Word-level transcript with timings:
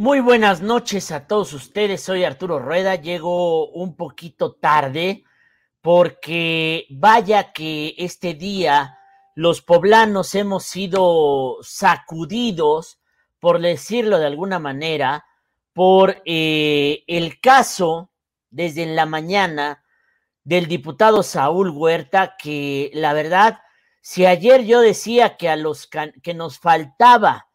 Muy 0.00 0.20
buenas 0.20 0.62
noches 0.62 1.10
a 1.10 1.26
todos 1.26 1.52
ustedes. 1.52 2.04
Soy 2.04 2.22
Arturo 2.22 2.60
Rueda. 2.60 2.94
Llego 2.94 3.68
un 3.70 3.96
poquito 3.96 4.52
tarde 4.52 5.24
porque 5.80 6.86
vaya 6.88 7.52
que 7.52 7.96
este 7.98 8.34
día 8.34 8.96
los 9.34 9.60
poblanos 9.60 10.36
hemos 10.36 10.62
sido 10.62 11.56
sacudidos, 11.62 13.00
por 13.40 13.60
decirlo 13.60 14.20
de 14.20 14.26
alguna 14.26 14.60
manera, 14.60 15.24
por 15.72 16.22
eh, 16.24 17.02
el 17.08 17.40
caso 17.40 18.12
desde 18.50 18.86
la 18.86 19.04
mañana 19.04 19.82
del 20.44 20.68
diputado 20.68 21.24
Saúl 21.24 21.70
Huerta, 21.70 22.36
que 22.38 22.92
la 22.94 23.14
verdad, 23.14 23.58
si 24.00 24.26
ayer 24.26 24.64
yo 24.64 24.80
decía 24.80 25.36
que 25.36 25.48
a 25.48 25.56
los 25.56 25.88
que 26.22 26.34
nos 26.34 26.60
faltaba 26.60 27.47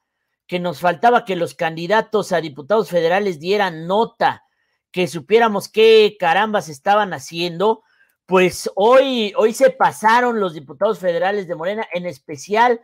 que 0.47 0.59
nos 0.59 0.79
faltaba 0.79 1.25
que 1.25 1.35
los 1.35 1.55
candidatos 1.55 2.31
a 2.31 2.41
diputados 2.41 2.89
federales 2.89 3.39
dieran 3.39 3.87
nota, 3.87 4.43
que 4.91 5.07
supiéramos 5.07 5.69
qué 5.69 6.15
carambas 6.19 6.69
estaban 6.69 7.13
haciendo, 7.13 7.83
pues 8.25 8.69
hoy, 8.75 9.33
hoy 9.37 9.53
se 9.53 9.69
pasaron 9.69 10.39
los 10.39 10.53
diputados 10.53 10.99
federales 10.99 11.47
de 11.47 11.55
Morena, 11.55 11.87
en 11.93 12.05
especial 12.05 12.81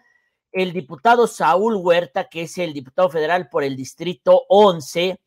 el 0.52 0.74
diputado 0.74 1.28
Saúl 1.28 1.76
Huerta, 1.76 2.28
que 2.30 2.44
es 2.44 2.58
el 2.58 2.74
diputado 2.74 3.10
federal 3.10 3.50
por 3.50 3.64
el 3.64 3.76
distrito 3.76 4.44
11, 4.50 5.20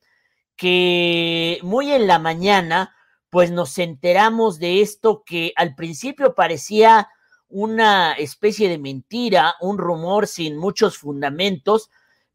que 0.56 1.58
muy 1.62 1.92
en 1.92 2.06
la 2.06 2.19
mañana, 2.19 2.94
pues 3.30 3.50
nos 3.50 3.78
enteramos 3.78 4.58
de 4.58 4.83
esto 4.83 5.22
que 5.24 5.52
al 5.56 5.74
principio 5.74 6.34
parecía 6.34 7.08
una 7.48 8.12
especie 8.12 8.69
de 8.69 8.78
mentira, 8.78 9.55
un 9.60 9.78
rumor 9.78 10.27
sin 10.27 10.56
muchos 10.56 10.98
fundamentos, 10.98 11.91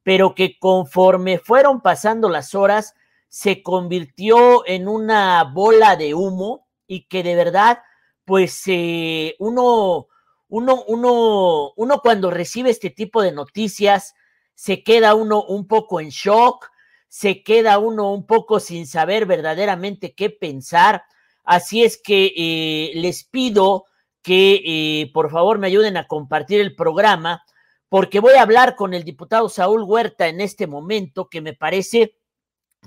pero 0.07 0.35
que 0.35 0.57
conforme 0.57 1.37
fueron 1.37 1.81
pasando 1.81 2.29
las 2.29 2.55
horas 2.55 2.95
se 3.27 3.61
convirtió 3.61 4.65
en 4.65 4.87
una 4.87 5.43
bola 5.43 5.97
de 5.97 6.13
humo 6.13 6.65
y 6.87 7.09
que 7.09 7.23
de 7.23 7.35
verdad, 7.35 7.79
pues 8.23 8.63
eh, 8.67 9.35
uno, 9.37 10.07
uno, 10.47 10.83
uno, 10.87 11.73
uno 11.75 11.99
cuando 12.01 12.31
recibe 12.31 12.69
este 12.69 12.89
tipo 12.89 13.21
de 13.21 13.33
noticias, 13.33 14.13
se 14.55 14.81
queda 14.81 15.13
uno 15.13 15.43
un 15.43 15.67
poco 15.67 15.99
en 15.99 16.07
shock, 16.07 16.71
se 17.09 17.43
queda 17.43 17.77
uno 17.77 18.13
un 18.13 18.25
poco 18.25 18.61
sin 18.61 18.87
saber 18.87 19.25
verdaderamente 19.25 20.15
qué 20.15 20.29
pensar. 20.29 21.03
Así 21.43 21.83
es 21.83 22.01
que 22.01 22.31
eh, 22.33 22.91
les 22.95 23.25
pido 23.25 23.83
que 24.21 24.61
eh, 24.63 25.11
por 25.13 25.29
favor 25.31 25.59
me 25.59 25.67
ayuden 25.67 25.97
a 25.97 26.07
compartir 26.07 26.61
el 26.61 26.77
programa 26.77 27.43
porque 27.89 28.19
voy 28.19 28.33
a 28.33 28.41
hablar 28.41 28.75
con 28.75 28.93
el 28.93 29.03
diputado 29.03 29.49
Saúl 29.49 29.83
Huerta 29.83 30.27
en 30.27 30.41
este 30.41 30.67
momento, 30.67 31.29
que 31.29 31.41
me 31.41 31.53
parece, 31.53 32.15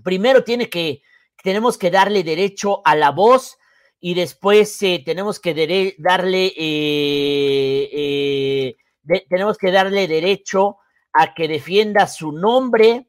primero 0.05 0.45
tiene 0.45 0.69
que, 0.69 1.03
tenemos 1.43 1.79
que 1.79 1.91
darle 1.91 2.23
derecho 2.23 2.83
a 2.85 2.95
la 2.95 3.11
voz 3.11 3.59
y 3.99 4.15
después 4.15 4.83
eh, 4.83 5.03
tenemos 5.05 5.41
que 5.41 5.95
darle, 5.99 6.53
eh, 6.57 7.89
eh, 7.93 8.77
tenemos 9.29 9.59
que 9.59 9.71
darle 9.71 10.07
derecho 10.07 10.79
a 11.13 11.35
que 11.35 11.49
defienda 11.49 12.07
su 12.07 12.33
nombre, 12.33 13.07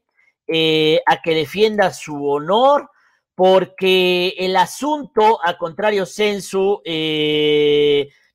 a 1.06 1.22
que 1.22 1.34
defienda 1.34 1.92
su 1.92 2.26
honor, 2.26 2.90
porque 3.34 4.34
el 4.38 4.56
asunto, 4.56 5.40
a 5.42 5.56
contrario 5.56 6.04
censo, 6.04 6.82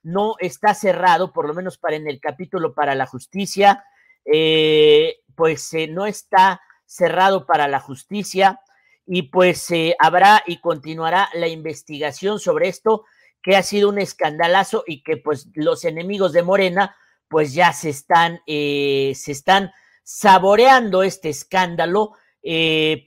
no 0.08 0.36
está 0.40 0.74
cerrado, 0.74 1.34
por 1.34 1.46
lo 1.46 1.54
menos 1.54 1.78
para 1.78 1.98
en 1.98 2.08
el 2.08 2.22
capítulo 2.22 2.74
para 2.74 2.96
la 2.96 3.06
justicia, 3.06 3.84
eh, 4.24 5.18
pues 5.36 5.74
eh, 5.74 5.88
no 5.88 6.06
está 6.06 6.62
cerrado 6.86 7.46
para 7.46 7.68
la 7.68 7.82
justicia 7.82 8.62
y 9.06 9.24
pues 9.24 9.70
eh, 9.72 9.98
habrá 10.00 10.44
y 10.48 10.62
continuará 10.62 11.28
la 11.34 11.50
investigación 11.50 12.40
sobre 12.40 12.70
esto 12.70 13.04
que 13.44 13.58
ha 13.58 13.64
sido 13.64 13.90
un 13.90 14.00
escandalazo 14.00 14.86
y 14.88 15.04
que 15.04 15.17
pues 15.17 15.50
los 15.56 15.84
enemigos 15.84 16.32
de 16.32 16.44
Morena 16.44 16.96
pues 17.28 17.54
ya 17.54 17.73
se 17.73 17.90
están, 17.90 18.40
se 18.46 19.12
están 19.12 19.72
saboreando 20.04 21.04
este 21.04 21.28
escándalo 21.28 22.14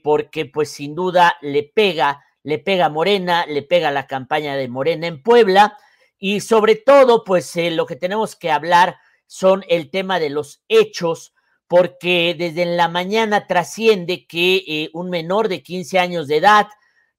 porque 0.03 0.45
pues 0.53 0.69
sin 0.69 0.93
duda 0.93 1.35
le 1.41 1.63
pega, 1.63 2.23
le 2.43 2.59
pega 2.59 2.89
Morena, 2.89 3.47
le 3.47 3.63
pega 3.63 3.89
la 3.89 4.05
campaña 4.05 4.55
de 4.55 4.67
Morena 4.67 5.07
en 5.07 5.23
Puebla 5.23 5.75
y 6.23 6.39
sobre 6.41 6.75
todo, 6.75 7.23
pues 7.23 7.55
eh, 7.55 7.71
lo 7.71 7.87
que 7.87 7.95
tenemos 7.95 8.35
que 8.35 8.51
hablar 8.51 8.97
son 9.25 9.65
el 9.67 9.89
tema 9.89 10.19
de 10.19 10.29
los 10.29 10.63
hechos, 10.67 11.33
porque 11.67 12.35
desde 12.37 12.63
la 12.65 12.87
mañana 12.89 13.47
trasciende 13.47 14.27
que 14.27 14.63
eh, 14.67 14.89
un 14.93 15.09
menor 15.09 15.47
de 15.49 15.63
15 15.63 15.97
años 15.97 16.27
de 16.27 16.37
edad 16.37 16.67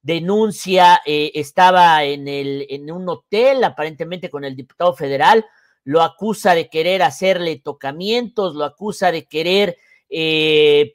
denuncia, 0.01 1.01
eh, 1.05 1.31
estaba 1.35 2.05
en, 2.05 2.29
el, 2.29 2.65
en 2.69 2.89
un 2.91 3.09
hotel, 3.09 3.65
aparentemente 3.65 4.29
con 4.29 4.45
el 4.45 4.55
diputado 4.55 4.95
federal, 4.95 5.45
lo 5.83 6.01
acusa 6.01 6.55
de 6.55 6.69
querer 6.69 7.03
hacerle 7.03 7.57
tocamientos, 7.57 8.55
lo 8.55 8.63
acusa 8.63 9.11
de 9.11 9.25
querer, 9.25 9.77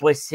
pues, 0.00 0.30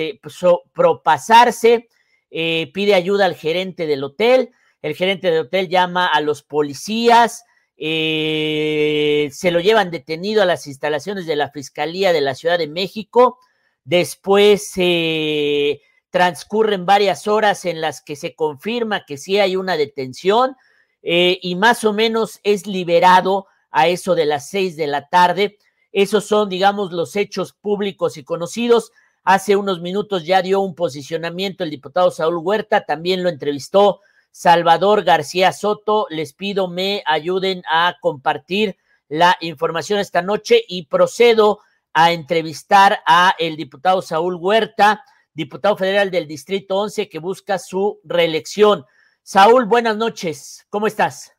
propasarse, 0.74 1.88
pide 2.30 2.94
ayuda 2.94 3.26
al 3.26 3.34
gerente 3.34 3.88
del 3.88 4.04
hotel, 4.04 4.52
el 4.84 4.94
gerente 4.94 5.32
del 5.32 5.46
hotel 5.46 5.70
llama 5.70 6.06
a 6.06 6.22
los 6.22 6.44
policías, 6.44 7.46
eh, 7.78 9.30
se 9.32 9.52
lo 9.52 9.60
llevan 9.60 9.92
detenido 9.92 10.42
a 10.42 10.46
las 10.46 10.68
instalaciones 10.68 11.26
de 11.26 11.36
la 11.36 11.50
Fiscalía 11.50 12.14
de 12.14 12.22
la 12.22 12.36
Ciudad 12.36 12.58
de 12.58 12.68
México, 12.68 13.40
después 13.84 14.72
eh, 14.78 15.82
transcurren 16.10 16.86
varias 16.86 17.28
horas 17.28 17.66
en 17.66 17.82
las 17.82 18.02
que 18.02 18.16
se 18.16 18.36
confirma 18.36 19.06
que 19.06 19.18
sí 19.18 19.40
hay 19.40 19.56
una 19.56 19.78
detención 19.78 20.56
eh, 21.02 21.40
y 21.42 21.56
más 21.56 21.84
o 21.84 21.94
menos 21.94 22.40
es 22.44 22.68
liberado 22.68 23.48
a 23.72 23.88
eso 23.88 24.16
de 24.16 24.26
las 24.26 24.50
seis 24.50 24.78
de 24.78 24.88
la 24.88 25.10
tarde. 25.10 25.58
Esos 25.92 26.26
son, 26.26 26.50
digamos, 26.50 26.92
los 26.92 27.16
hechos 27.16 27.54
públicos 27.54 28.18
y 28.18 28.24
conocidos. 28.24 28.92
Hace 29.24 29.56
unos 29.56 29.82
minutos 29.82 30.26
ya 30.26 30.42
dio 30.42 30.60
un 30.62 30.76
posicionamiento 30.76 31.64
el 31.64 31.70
diputado 31.70 32.12
Saúl 32.12 32.38
Huerta, 32.38 32.86
también 32.86 33.24
lo 33.24 33.30
entrevistó 33.30 34.00
Salvador 34.34 35.04
García 35.04 35.54
Soto. 35.54 36.08
Les 36.10 36.34
pido 36.34 36.68
me 36.68 37.04
ayuden 37.06 37.62
a 37.72 37.96
compartir 38.02 38.78
la 39.08 39.38
información 39.42 40.00
esta 40.00 40.24
noche 40.24 40.66
y 40.68 40.88
procedo 40.88 41.60
a 41.94 42.12
entrevistar 42.12 43.00
a 43.06 43.36
el 43.38 43.56
diputado 43.56 44.02
Saúl 44.02 44.36
Huerta, 44.36 45.06
diputado 45.36 45.78
federal 45.78 46.10
del 46.10 46.28
Distrito 46.28 46.78
11 46.78 47.08
que 47.10 47.20
busca 47.20 47.60
su 47.60 48.02
reelección. 48.04 48.86
Saúl, 49.22 49.66
buenas 49.66 49.96
noches. 49.98 50.66
¿Cómo 50.70 50.88
estás? 50.88 51.32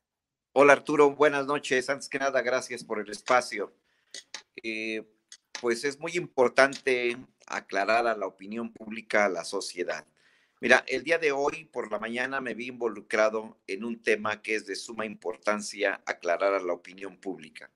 Hola 0.52 0.74
Arturo, 0.74 1.16
buenas 1.16 1.46
noches. 1.46 1.90
Antes 1.90 2.08
que 2.08 2.20
nada, 2.20 2.42
gracias 2.42 2.84
por 2.84 3.00
el 3.00 3.10
espacio. 3.10 3.74
Eh, 4.62 5.04
pues 5.60 5.82
es 5.84 5.98
muy 5.98 6.12
importante 6.12 7.16
aclarar 7.48 8.06
a 8.06 8.16
la 8.16 8.26
opinión 8.28 8.72
pública, 8.72 9.24
a 9.24 9.28
la 9.28 9.44
sociedad. 9.44 10.06
Mira, 10.64 10.82
el 10.88 11.04
día 11.04 11.18
de 11.18 11.30
hoy 11.30 11.66
por 11.66 11.92
la 11.92 11.98
mañana 11.98 12.40
me 12.40 12.54
vi 12.54 12.68
involucrado 12.68 13.60
en 13.66 13.84
un 13.84 14.02
tema 14.02 14.40
que 14.40 14.54
es 14.54 14.64
de 14.64 14.76
suma 14.76 15.04
importancia 15.04 16.00
aclarar 16.06 16.54
a 16.54 16.58
la 16.58 16.72
opinión 16.72 17.18
pública. 17.18 17.70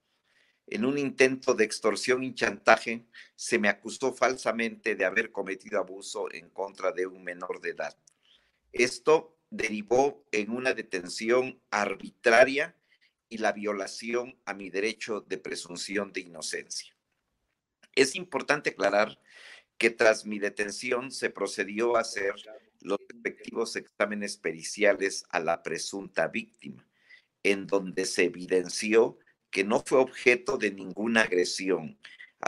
En 0.67 0.87
un 0.87 0.97
intento 0.97 1.53
de 1.53 1.65
extorsión 1.65 2.25
y 2.25 2.35
chantaje, 2.35 3.05
se 3.37 3.59
me 3.59 3.69
acusó 3.69 4.15
falsamente 4.15 4.95
de 4.95 5.05
haber 5.05 5.33
cometido 5.33 5.79
abuso 5.79 6.33
en 6.33 6.49
contra 6.49 6.91
de 6.91 7.07
un 7.07 7.23
menor 7.23 7.61
de 7.61 7.73
edad. 7.73 7.95
Esto 8.73 9.37
derivó 9.51 10.25
en 10.33 10.49
una 10.51 10.73
detención 10.73 11.61
arbitraria 11.71 12.75
y 13.29 13.37
la 13.37 13.53
violación 13.53 14.41
a 14.47 14.55
mi 14.55 14.71
derecho 14.71 15.21
de 15.21 15.37
presunción 15.37 16.11
de 16.15 16.21
inocencia. 16.21 16.97
Es 17.95 18.15
importante 18.15 18.71
aclarar 18.71 19.21
que 19.77 19.91
tras 19.91 20.25
mi 20.25 20.39
detención 20.39 21.11
se 21.11 21.29
procedió 21.29 21.99
a 21.99 22.01
hacer 22.01 22.35
los 22.81 22.99
respectivos 23.09 23.77
exámenes 23.77 24.37
periciales 24.37 25.25
a 25.31 25.41
la 25.41 25.63
presunta 25.63 26.29
víctima, 26.29 26.87
en 27.43 27.67
donde 27.67 28.05
se 28.05 28.25
evidenció 28.25 29.19
que 29.51 29.65
no 29.65 29.83
fue 29.85 29.99
objeto 29.99 30.59
de 30.59 30.71
ninguna 30.71 31.23
agresión, 31.23 31.99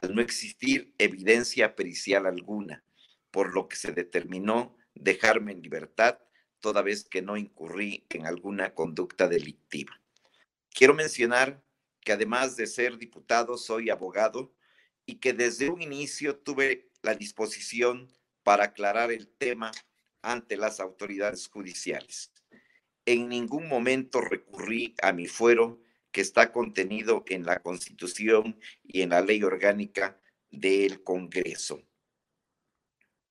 al 0.03 0.15
no 0.15 0.21
existir 0.21 0.95
evidencia 0.99 1.75
pericial 1.75 2.27
alguna, 2.27 2.85
por 3.31 3.55
lo 3.55 3.69
que 3.69 3.77
se 3.77 3.93
determinó 3.93 4.77
dejarme 4.95 5.53
en 5.53 5.63
libertad 5.63 6.19
toda 6.61 6.83
vez 6.83 7.05
que 7.05 7.23
no 7.23 7.37
incurrí 7.37 8.07
en 8.11 8.27
alguna 8.27 8.75
conducta 8.75 9.29
delictiva. 9.29 10.01
Quiero 10.71 10.95
mencionar 10.95 11.63
que 12.01 12.13
además 12.13 12.57
de 12.57 12.67
ser 12.67 12.99
diputado, 12.99 13.57
soy 13.57 13.91
abogado 13.91 14.55
y 15.07 15.17
que 15.17 15.33
desde 15.33 15.71
un 15.71 15.83
inicio 15.83 16.37
tuve 16.37 16.91
la 17.03 17.15
disposición 17.15 18.09
para 18.43 18.65
aclarar 18.65 19.11
el 19.11 19.29
tema 19.29 19.71
ante 20.23 20.57
las 20.57 20.81
autoridades 20.81 21.49
judiciales. 21.49 22.33
En 23.07 23.29
ningún 23.29 23.69
momento 23.69 24.21
recurrí 24.21 24.95
a 25.03 25.13
mi 25.13 25.27
fuero 25.27 25.81
que 26.13 26.21
está 26.21 26.53
contenido 26.53 27.25
en 27.29 27.45
la 27.45 27.61
Constitución 27.61 28.59
y 28.83 29.03
en 29.03 29.11
la 29.11 29.21
ley 29.21 29.43
orgánica 29.43 30.21
del 30.51 31.03
Congreso. 31.03 31.83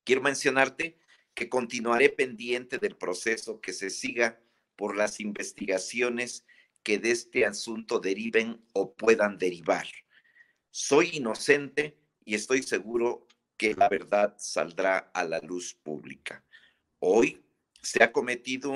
Quiero 0.04 0.22
mencionarte 0.22 0.98
que 1.34 1.48
continuaré 1.48 2.08
pendiente 2.08 2.78
del 2.78 2.96
proceso 2.96 3.60
que 3.60 3.72
se 3.72 3.90
siga 3.90 4.40
por 4.76 4.96
las 4.96 5.20
investigaciones 5.20 6.44
que 6.82 6.98
de 6.98 7.10
este 7.10 7.44
asunto 7.44 8.00
deriven 8.00 8.64
o 8.72 8.94
puedan 8.94 9.38
derivar. 9.38 9.86
Soy 10.70 11.10
inocente 11.12 11.98
y 12.24 12.34
estoy 12.34 12.62
seguro 12.62 13.26
que 13.56 13.74
la 13.74 13.88
verdad 13.88 14.34
saldrá 14.38 15.10
a 15.12 15.24
la 15.24 15.38
luz 15.40 15.74
pública. 15.74 16.44
Hoy 17.02 17.42
se 17.80 18.02
ha 18.02 18.12
cometido 18.12 18.74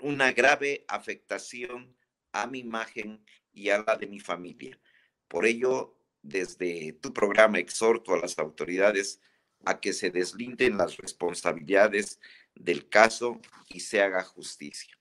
una 0.00 0.32
grave 0.32 0.86
afectación 0.88 1.94
a 2.32 2.46
mi 2.46 2.60
imagen 2.60 3.22
y 3.52 3.68
a 3.68 3.82
la 3.82 3.96
de 3.96 4.06
mi 4.06 4.18
familia. 4.18 4.80
Por 5.28 5.44
ello, 5.44 5.94
desde 6.22 6.94
tu 6.94 7.12
programa 7.12 7.58
exhorto 7.58 8.14
a 8.14 8.18
las 8.18 8.38
autoridades 8.38 9.20
a 9.66 9.78
que 9.78 9.92
se 9.92 10.10
deslinden 10.10 10.78
las 10.78 10.96
responsabilidades 10.96 12.18
del 12.54 12.88
caso 12.88 13.42
y 13.68 13.80
se 13.80 14.00
haga 14.00 14.24
justicia. 14.24 14.98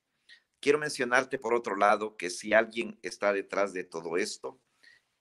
Quiero 0.60 0.80
mencionarte, 0.80 1.40
por 1.40 1.54
otro 1.54 1.78
lado, 1.78 2.18
que 2.18 2.30
si 2.30 2.52
alguien 2.52 3.00
está 3.04 3.32
detrás 3.32 3.72
de 3.72 3.86
todo 3.86 4.18
esto, 4.18 4.60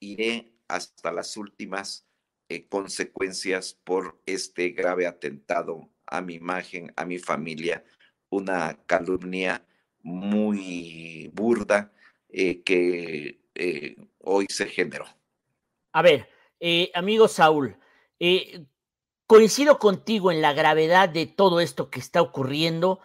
iré 0.01 0.57
hasta 0.67 1.13
las 1.13 1.37
últimas 1.37 2.05
eh, 2.49 2.67
consecuencias 2.67 3.75
por 3.75 4.21
este 4.27 4.71
grave 4.71 5.07
atentado 5.07 5.89
a 6.17 6.21
mi 6.21 6.35
imagen, 6.35 6.93
a 6.97 7.05
mi 7.05 7.19
familia, 7.19 7.85
una 8.31 8.79
calumnia 8.87 9.65
muy 10.03 11.31
burda 11.33 11.93
eh, 12.29 12.63
que 12.63 13.41
eh, 13.55 13.97
hoy 14.21 14.47
se 14.49 14.67
generó. 14.67 15.07
A 15.93 16.03
ver, 16.03 16.29
amigo 16.95 17.29
Saúl, 17.29 17.77
coincido 19.27 19.79
contigo 19.79 20.31
en 20.31 20.41
la 20.41 20.53
gravedad 20.53 21.09
de 21.09 21.27
todo 21.27 21.61
esto 21.61 21.91
que 21.91 22.01
está 22.01 22.23
ocurriendo, 22.23 23.01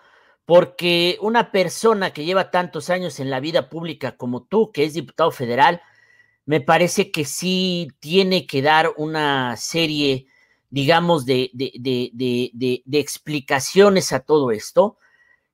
porque 0.46 1.18
una 1.20 1.52
persona 1.52 2.14
que 2.14 2.24
lleva 2.24 2.52
tantos 2.52 2.90
años 2.90 3.20
en 3.20 3.30
la 3.30 3.42
vida 3.42 3.70
pública 3.70 4.16
como 4.16 4.44
tú, 4.46 4.72
que 4.72 4.86
es 4.86 4.94
diputado 4.94 5.32
federal, 5.32 5.82
me 6.46 6.62
parece 6.62 7.12
que 7.12 7.26
sí 7.26 7.90
tiene 8.00 8.48
que 8.48 8.62
dar 8.62 8.94
una 8.96 9.58
serie, 9.58 10.28
digamos, 10.70 11.26
de, 11.26 11.50
de, 11.54 12.84
explicaciones 12.92 14.12
a 14.12 14.22
todo 14.22 14.52
esto. 14.52 14.98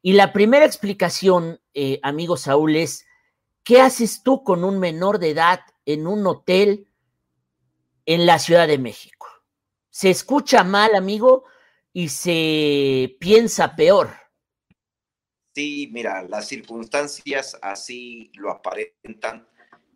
Y 0.01 0.13
la 0.13 0.33
primera 0.33 0.65
explicación, 0.65 1.61
eh, 1.73 1.99
amigo 2.03 2.37
Saúl, 2.37 2.75
es, 2.75 3.05
¿qué 3.63 3.81
haces 3.81 4.23
tú 4.23 4.43
con 4.43 4.63
un 4.63 4.79
menor 4.79 5.19
de 5.19 5.31
edad 5.31 5.61
en 5.85 6.07
un 6.07 6.25
hotel 6.27 6.87
en 8.05 8.25
la 8.25 8.39
Ciudad 8.39 8.67
de 8.67 8.77
México? 8.77 9.27
Se 9.89 10.09
escucha 10.09 10.63
mal, 10.63 10.95
amigo, 10.95 11.45
y 11.93 12.09
se 12.09 13.15
piensa 13.19 13.75
peor. 13.75 14.09
Sí, 15.55 15.89
mira, 15.91 16.23
las 16.23 16.47
circunstancias 16.47 17.57
así 17.61 18.31
lo 18.33 18.49
aparentan 18.49 19.47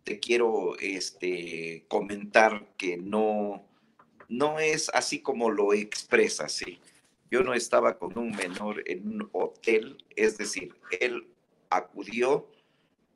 te 0.08 0.18
quiero 0.20 0.78
este, 0.78 1.84
comentar 1.86 2.74
que 2.78 2.96
no, 2.96 3.67
no 4.28 4.58
es 4.58 4.90
así 4.90 5.20
como 5.20 5.50
lo 5.50 5.72
expresa, 5.72 6.48
¿sí? 6.48 6.78
Yo 7.30 7.42
no 7.42 7.54
estaba 7.54 7.98
con 7.98 8.16
un 8.18 8.30
menor 8.30 8.82
en 8.86 9.06
un 9.06 9.28
hotel, 9.32 10.02
es 10.16 10.38
decir, 10.38 10.74
él 11.00 11.28
acudió 11.70 12.48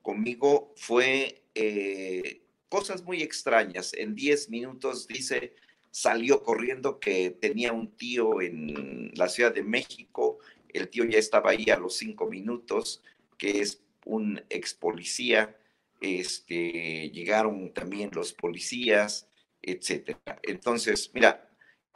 conmigo, 0.02 0.72
fue 0.76 1.42
eh, 1.54 2.42
cosas 2.68 3.02
muy 3.02 3.22
extrañas. 3.22 3.94
En 3.94 4.14
10 4.14 4.50
minutos 4.50 5.06
dice, 5.06 5.54
salió 5.90 6.42
corriendo 6.42 6.98
que 6.98 7.30
tenía 7.30 7.72
un 7.72 7.96
tío 7.96 8.40
en 8.40 9.12
la 9.14 9.28
Ciudad 9.28 9.54
de 9.54 9.62
México, 9.62 10.38
el 10.72 10.88
tío 10.88 11.04
ya 11.04 11.18
estaba 11.18 11.50
ahí 11.50 11.70
a 11.70 11.78
los 11.78 11.96
cinco 11.96 12.26
minutos, 12.26 13.02
que 13.38 13.60
es 13.60 13.82
un 14.04 14.42
ex 14.48 14.74
policía, 14.74 15.56
este, 16.00 17.10
llegaron 17.10 17.72
también 17.72 18.10
los 18.12 18.32
policías, 18.32 19.28
etcétera. 19.62 20.20
Entonces, 20.42 21.10
mira, 21.14 21.48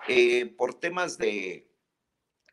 eh, 0.08 0.46
por 0.46 0.78
temas 0.78 1.18
de, 1.18 1.68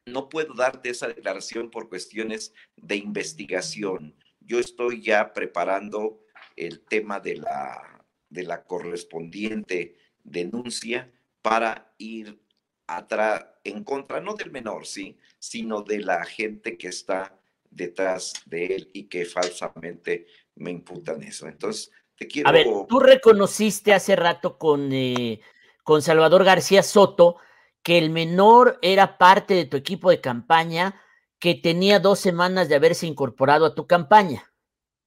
no 0.06 0.30
puedo 0.30 0.54
darte 0.54 0.90
esa 0.90 1.08
declaración 1.08 1.70
por 1.70 1.90
cuestiones 1.90 2.54
de 2.76 2.98
investigación. 2.98 4.16
Yo 4.40 4.60
estoy 4.60 5.02
ya 5.02 5.34
preparando 5.34 6.20
el 6.56 6.82
tema 6.82 7.20
de 7.20 7.38
la, 7.38 8.06
de 8.30 8.44
la 8.44 8.66
correspondiente 8.66 9.98
denuncia 10.24 11.12
para 11.42 11.94
ir 11.98 12.40
atrás, 12.88 13.46
en 13.64 13.84
contra, 13.84 14.20
no 14.20 14.34
del 14.34 14.52
menor, 14.52 14.86
sí, 14.86 15.18
sino 15.40 15.82
de 15.84 16.00
la 16.00 16.26
gente 16.26 16.78
que 16.78 16.90
está 16.90 17.40
detrás 17.70 18.34
de 18.46 18.66
él 18.66 18.90
y 18.94 19.06
que 19.06 19.26
falsamente 19.26 20.28
me 20.56 20.72
imputan 20.72 21.24
eso. 21.24 21.48
Entonces, 21.48 21.92
te 22.18 22.28
quiero... 22.28 22.50
A 22.50 22.52
ver, 22.52 22.68
tú 22.88 23.00
reconociste 23.00 23.94
hace 23.94 24.16
rato 24.16 24.58
con, 24.58 24.92
eh, 24.92 25.42
con 25.84 26.02
Salvador 26.02 26.44
García 26.44 26.84
Soto 26.84 27.38
que 27.82 27.98
el 27.98 28.10
menor 28.10 28.80
era 28.82 29.18
parte 29.18 29.54
de 29.54 29.66
tu 29.66 29.78
equipo 29.78 30.10
de 30.10 30.22
campaña 30.22 31.02
que 31.40 31.56
tenía 31.56 32.00
dos 32.00 32.20
semanas 32.20 32.70
de 32.70 32.76
haberse 32.76 33.06
incorporado 33.06 33.66
a 33.66 33.76
tu 33.76 33.86
campaña. 33.86 34.50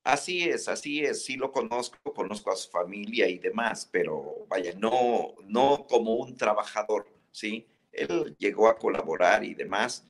Así 0.05 0.45
es, 0.45 0.69
así 0.69 1.03
es, 1.03 1.25
sí 1.25 1.37
lo 1.37 1.51
conozco, 1.51 1.97
conozco 2.15 2.53
a 2.53 2.57
su 2.57 2.71
familia 2.71 3.27
y 3.27 3.39
demás, 3.39 3.89
pero 3.91 4.47
vaya, 4.47 4.73
no, 4.79 5.35
no 5.47 5.87
como 5.89 6.15
un 6.15 6.37
trabajador, 6.37 7.09
¿sí? 7.33 7.67
Él 7.91 8.37
llegó 8.39 8.69
a 8.69 8.79
colaborar 8.79 9.43
y 9.43 9.55
demás. 9.55 10.07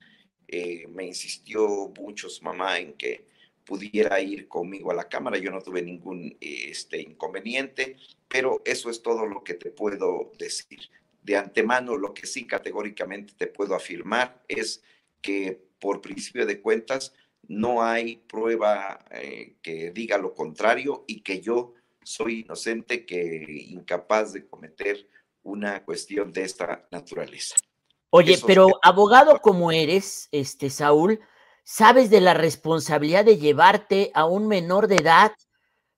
Eh, 0.48 0.86
me 0.88 1.06
insistió 1.06 1.92
mucho 1.98 2.28
su 2.28 2.44
mamá 2.44 2.78
en 2.78 2.92
que 2.94 3.26
pudiera 3.66 4.20
ir 4.20 4.48
conmigo 4.48 4.90
a 4.90 4.94
la 4.94 5.08
cámara. 5.08 5.36
Yo 5.38 5.50
no 5.50 5.60
tuve 5.60 5.82
ningún 5.82 6.36
este, 6.40 7.00
inconveniente, 7.02 7.96
pero 8.28 8.62
eso 8.64 8.88
es 8.88 9.02
todo 9.02 9.26
lo 9.26 9.42
que 9.42 9.54
te 9.54 9.70
puedo 9.70 10.32
decir. 10.38 10.80
De 11.22 11.36
antemano, 11.36 11.96
lo 11.96 12.14
que 12.14 12.26
sí 12.26 12.46
categóricamente 12.46 13.34
te 13.36 13.48
puedo 13.48 13.74
afirmar 13.74 14.42
es 14.48 14.82
que 15.20 15.60
por 15.80 16.00
principio 16.00 16.46
de 16.46 16.60
cuentas 16.60 17.12
no 17.48 17.82
hay 17.82 18.16
prueba 18.16 19.04
eh, 19.10 19.56
que 19.60 19.90
diga 19.90 20.16
lo 20.18 20.32
contrario 20.32 21.04
y 21.06 21.20
que 21.20 21.40
yo 21.40 21.74
soy 22.02 22.40
inocente, 22.40 23.04
que 23.04 23.66
incapaz 23.68 24.32
de 24.32 24.46
cometer 24.46 25.08
una 25.42 25.84
cuestión 25.84 26.32
de 26.32 26.42
esta 26.42 26.86
naturaleza. 26.92 27.56
Oye, 28.10 28.38
pero 28.46 28.68
abogado 28.82 29.40
como 29.40 29.72
eres, 29.72 30.28
este 30.30 30.70
Saúl, 30.70 31.20
sabes 31.68 32.10
de 32.10 32.20
la 32.20 32.32
responsabilidad 32.32 33.24
de 33.24 33.38
llevarte 33.38 34.12
a 34.14 34.24
un 34.24 34.46
menor 34.46 34.86
de 34.86 34.96
edad, 34.96 35.32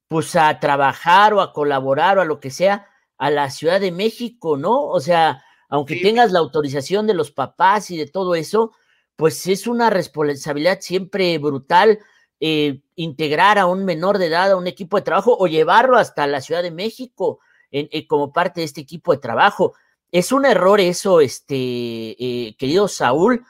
pues 0.08 0.34
a 0.34 0.58
trabajar 0.60 1.34
o 1.34 1.42
a 1.42 1.52
colaborar 1.52 2.16
o 2.16 2.22
a 2.22 2.24
lo 2.24 2.40
que 2.40 2.50
sea 2.50 2.86
a 3.18 3.30
la 3.30 3.50
Ciudad 3.50 3.78
de 3.78 3.92
México, 3.92 4.56
¿no? 4.56 4.86
O 4.86 4.98
sea, 4.98 5.44
aunque 5.68 5.96
tengas 5.96 6.32
la 6.32 6.38
autorización 6.38 7.06
de 7.06 7.12
los 7.12 7.32
papás 7.32 7.90
y 7.90 7.98
de 7.98 8.06
todo 8.06 8.34
eso, 8.34 8.72
pues 9.14 9.46
es 9.46 9.66
una 9.66 9.90
responsabilidad 9.90 10.78
siempre 10.80 11.36
brutal 11.36 11.98
eh, 12.40 12.80
integrar 12.94 13.58
a 13.58 13.66
un 13.66 13.84
menor 13.84 14.16
de 14.16 14.26
edad 14.26 14.50
a 14.52 14.56
un 14.56 14.68
equipo 14.68 14.96
de 14.96 15.02
trabajo 15.02 15.36
o 15.38 15.48
llevarlo 15.48 15.98
hasta 15.98 16.26
la 16.26 16.40
Ciudad 16.40 16.62
de 16.62 16.70
México 16.70 17.40
eh, 17.70 18.06
como 18.06 18.32
parte 18.32 18.62
de 18.62 18.64
este 18.64 18.80
equipo 18.80 19.12
de 19.12 19.18
trabajo. 19.18 19.74
Es 20.12 20.32
un 20.32 20.46
error 20.46 20.80
eso, 20.80 21.20
este, 21.20 21.54
eh, 21.54 22.56
querido 22.56 22.88
Saúl, 22.88 23.44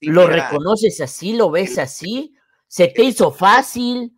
¿Lo 0.00 0.26
reconoces 0.26 1.00
así? 1.00 1.32
¿Lo 1.32 1.50
ves 1.50 1.78
así? 1.78 2.36
¿Se 2.66 2.88
te 2.88 3.02
hizo 3.02 3.32
fácil? 3.32 4.12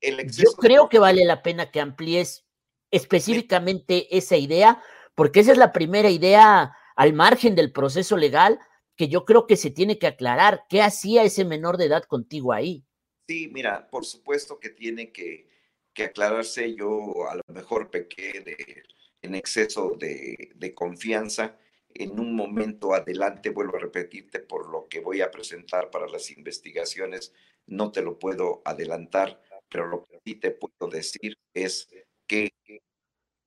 Yo 0.00 0.52
creo 0.52 0.88
que 0.88 0.98
vale 0.98 1.24
la 1.24 1.42
pena 1.42 1.70
que 1.70 1.80
amplíes 1.80 2.46
específicamente 2.90 4.16
esa 4.16 4.36
idea, 4.36 4.82
porque 5.14 5.40
esa 5.40 5.52
es 5.52 5.58
la 5.58 5.72
primera 5.72 6.10
idea 6.10 6.74
al 6.94 7.12
margen 7.12 7.54
del 7.54 7.72
proceso 7.72 8.16
legal 8.16 8.58
que 8.96 9.08
yo 9.08 9.24
creo 9.24 9.46
que 9.46 9.56
se 9.56 9.70
tiene 9.70 9.98
que 9.98 10.06
aclarar. 10.06 10.64
¿Qué 10.68 10.80
hacía 10.80 11.24
ese 11.24 11.44
menor 11.44 11.76
de 11.76 11.86
edad 11.86 12.04
contigo 12.04 12.52
ahí? 12.52 12.84
Sí, 13.28 13.50
mira, 13.52 13.88
por 13.88 14.04
supuesto 14.04 14.58
que 14.58 14.70
tiene 14.70 15.12
que, 15.12 15.54
aclararse. 15.98 16.74
Yo 16.74 17.28
a 17.28 17.36
lo 17.36 17.42
mejor 17.48 17.90
pequé 17.90 18.40
de, 18.40 18.84
en 19.22 19.34
exceso 19.34 19.96
de, 19.98 20.52
de 20.54 20.74
confianza 20.74 21.58
en 21.98 22.18
un 22.18 22.34
momento 22.34 22.94
adelante, 22.94 23.50
vuelvo 23.50 23.76
a 23.76 23.80
repetirte, 23.80 24.40
por 24.40 24.70
lo 24.70 24.88
que 24.88 25.00
voy 25.00 25.20
a 25.20 25.30
presentar 25.30 25.90
para 25.90 26.08
las 26.08 26.30
investigaciones, 26.30 27.32
no 27.66 27.90
te 27.92 28.02
lo 28.02 28.18
puedo 28.18 28.62
adelantar, 28.64 29.40
pero 29.68 29.86
lo 29.86 30.04
que 30.04 30.20
sí 30.24 30.34
te 30.36 30.50
puedo 30.50 30.90
decir 30.90 31.36
es 31.54 31.88
que 32.26 32.50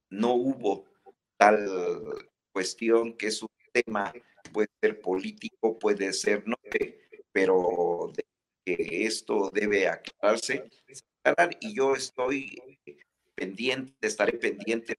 no 0.10 0.34
hubo 0.34 0.86
tal 1.38 1.68
cuestión 2.52 3.14
que 3.14 3.28
es 3.28 3.42
un 3.42 3.50
tema, 3.72 4.12
puede 4.52 4.70
ser 4.82 5.00
político, 5.00 5.78
puede 5.78 6.14
ser 6.14 6.48
no, 6.48 6.56
pero 7.32 8.12
que 8.66 9.06
esto 9.06 9.50
debe 9.54 9.88
aclararse, 9.88 10.70
y 11.62 11.76
yo 11.76 11.96
estoy 11.96 12.60
pendiente, 13.36 14.08
estaré 14.08 14.34
pendiente 14.38 14.96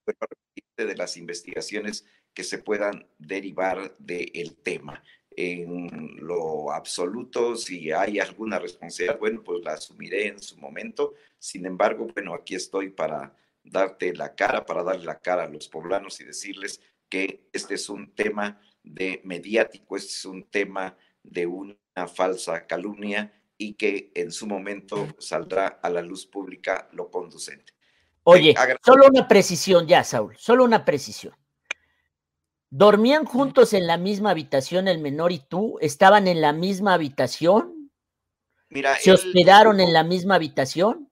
de 0.77 0.97
las 0.97 1.17
investigaciones 1.17 2.07
que 2.35 2.45
se 2.45 2.59
puedan 2.59 3.07
derivar 3.19 3.97
del 3.99 4.57
tema. 4.63 5.03
en 5.37 6.17
lo 6.17 6.73
absoluto, 6.73 7.57
si 7.57 7.93
hay 7.93 8.19
alguna 8.19 8.59
responsabilidad, 8.59 9.19
bueno, 9.19 9.43
pues 9.43 9.65
la 9.65 9.75
asumiré 9.75 10.27
en 10.27 10.41
su 10.41 10.59
momento. 10.59 11.15
Sin 11.39 11.65
embargo, 11.67 12.09
bueno, 12.13 12.35
aquí 12.35 12.57
estoy 12.57 12.91
para 12.91 13.35
darte 13.63 14.15
la 14.15 14.35
cara, 14.35 14.67
para 14.67 14.83
darle 14.83 15.05
la 15.05 15.21
cara 15.21 15.45
a 15.45 15.49
los 15.49 15.69
poblanos 15.69 16.21
y 16.21 16.25
decirles 16.25 16.81
que 17.09 17.49
este 17.53 17.75
es 17.75 17.89
un 17.89 18.15
tema 18.15 18.61
de 18.83 19.21
mediático, 19.25 19.97
este 19.97 20.13
es 20.13 20.25
un 20.25 20.45
tema 20.45 20.97
de 21.23 21.47
una 21.47 21.77
falsa 22.15 22.67
calumnia 22.67 23.33
y 23.59 23.75
que 23.75 24.11
en 24.15 24.33
su 24.33 24.47
momento 24.47 25.09
saldrá 25.19 25.81
a 25.83 25.91
la 25.91 26.03
luz 26.03 26.27
pública 26.27 26.89
lo 26.93 27.11
conducente. 27.11 27.75
Oye, 28.23 28.55
solo 28.85 29.07
una 29.07 29.27
precisión 29.27 29.87
ya, 29.87 30.05
Saúl, 30.05 30.37
solo 30.39 30.65
una 30.65 30.85
precisión. 30.85 31.35
¿Dormían 32.71 33.25
juntos 33.25 33.73
en 33.73 33.89
la 33.89 33.99
misma 33.99 34.31
habitación 34.31 34.87
el 34.87 34.99
menor 34.99 35.33
y 35.33 35.41
tú? 35.41 35.77
¿Estaban 35.81 36.29
en 36.29 36.41
la 36.41 36.53
misma 36.53 36.95
habitación? 36.95 37.91
Mira, 38.69 38.95
¿Se 38.97 39.11
hospedaron 39.11 39.81
en 39.81 39.93
la 39.93 40.05
misma 40.05 40.37
habitación? 40.37 41.11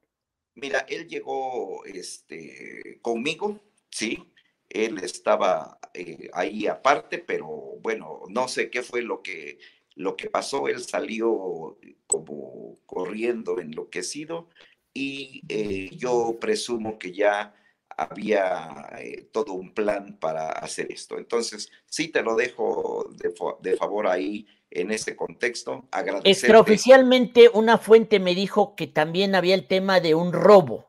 Mira, 0.55 0.87
él 0.89 1.09
llegó 1.09 1.85
este, 1.85 3.01
conmigo, 3.03 3.61
sí, 3.91 4.33
él 4.69 4.99
estaba 4.99 5.79
eh, 5.95 6.31
ahí 6.33 6.69
aparte, 6.69 7.19
pero 7.19 7.47
bueno, 7.81 8.23
no 8.29 8.47
sé 8.47 8.71
qué 8.71 8.83
fue 8.83 9.03
lo 9.03 9.23
que, 9.23 9.59
lo 9.97 10.17
que 10.17 10.31
pasó, 10.31 10.69
él 10.69 10.81
salió 10.83 11.77
como 12.07 12.79
corriendo 12.87 13.59
enloquecido 13.59 14.49
y 14.95 15.43
eh, 15.49 15.91
yo 15.97 16.39
presumo 16.41 16.99
que 16.99 17.13
ya 17.13 17.55
había 17.99 18.89
eh, 19.01 19.29
todo 19.33 19.55
un 19.55 19.75
plan 19.75 20.19
para 20.21 20.51
hacer 20.51 20.93
esto. 20.93 21.19
Entonces, 21.19 21.71
sí 21.87 22.09
te 22.09 22.23
lo 22.23 22.37
dejo 22.37 23.11
de, 23.61 23.77
favor 23.77 24.07
ahí 24.07 24.47
en 24.71 24.93
ese 24.93 25.17
contexto. 25.17 25.89
Extraoficialmente, 26.23 27.51
una 27.53 27.77
fuente 27.77 28.21
me 28.21 28.37
dijo 28.37 28.77
que 28.77 28.87
también 28.87 29.35
había 29.35 29.57
el 29.57 29.67
tema 29.67 29.99
de 29.99 30.15
un 30.15 30.33
robo. 30.33 30.89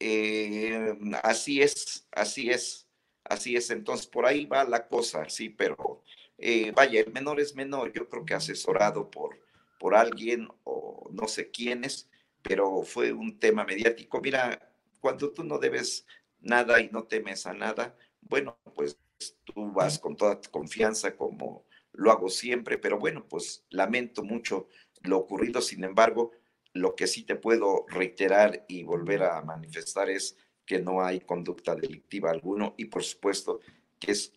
Eh, 0.00 0.98
así 1.22 1.60
es, 1.60 2.08
así 2.10 2.50
es, 2.50 2.88
así 3.24 3.54
es. 3.54 3.70
Entonces, 3.70 4.06
por 4.06 4.24
ahí 4.24 4.46
va 4.46 4.64
la 4.64 4.88
cosa, 4.88 5.28
sí, 5.28 5.50
pero 5.50 6.02
eh, 6.38 6.72
vaya, 6.74 7.00
el 7.00 7.12
menor 7.12 7.38
es 7.38 7.54
menor. 7.54 7.92
Yo 7.92 8.08
creo 8.08 8.24
que 8.24 8.32
asesorado 8.32 9.10
por, 9.10 9.38
por 9.78 9.94
alguien 9.94 10.48
o 10.64 11.10
no 11.12 11.28
sé 11.28 11.50
quiénes, 11.50 12.08
pero 12.40 12.82
fue 12.82 13.12
un 13.12 13.38
tema 13.38 13.64
mediático. 13.66 14.22
Mira, 14.22 14.71
cuando 15.02 15.32
tú 15.32 15.42
no 15.42 15.58
debes 15.58 16.06
nada 16.40 16.80
y 16.80 16.88
no 16.90 17.02
temes 17.04 17.44
a 17.46 17.52
nada, 17.52 17.96
bueno, 18.20 18.56
pues 18.74 18.96
tú 19.44 19.72
vas 19.72 19.98
con 19.98 20.16
toda 20.16 20.40
tu 20.40 20.50
confianza 20.50 21.16
como 21.16 21.66
lo 21.92 22.10
hago 22.10 22.30
siempre, 22.30 22.78
pero 22.78 22.98
bueno, 22.98 23.26
pues 23.28 23.64
lamento 23.68 24.22
mucho 24.22 24.68
lo 25.02 25.18
ocurrido, 25.18 25.60
sin 25.60 25.84
embargo, 25.84 26.30
lo 26.72 26.94
que 26.94 27.08
sí 27.08 27.24
te 27.24 27.34
puedo 27.34 27.84
reiterar 27.88 28.64
y 28.68 28.84
volver 28.84 29.24
a 29.24 29.42
manifestar 29.42 30.08
es 30.08 30.38
que 30.64 30.78
no 30.78 31.04
hay 31.04 31.20
conducta 31.20 31.74
delictiva 31.74 32.30
alguno 32.30 32.74
y 32.78 32.86
por 32.86 33.02
supuesto 33.02 33.60
que 33.98 34.12
es 34.12 34.32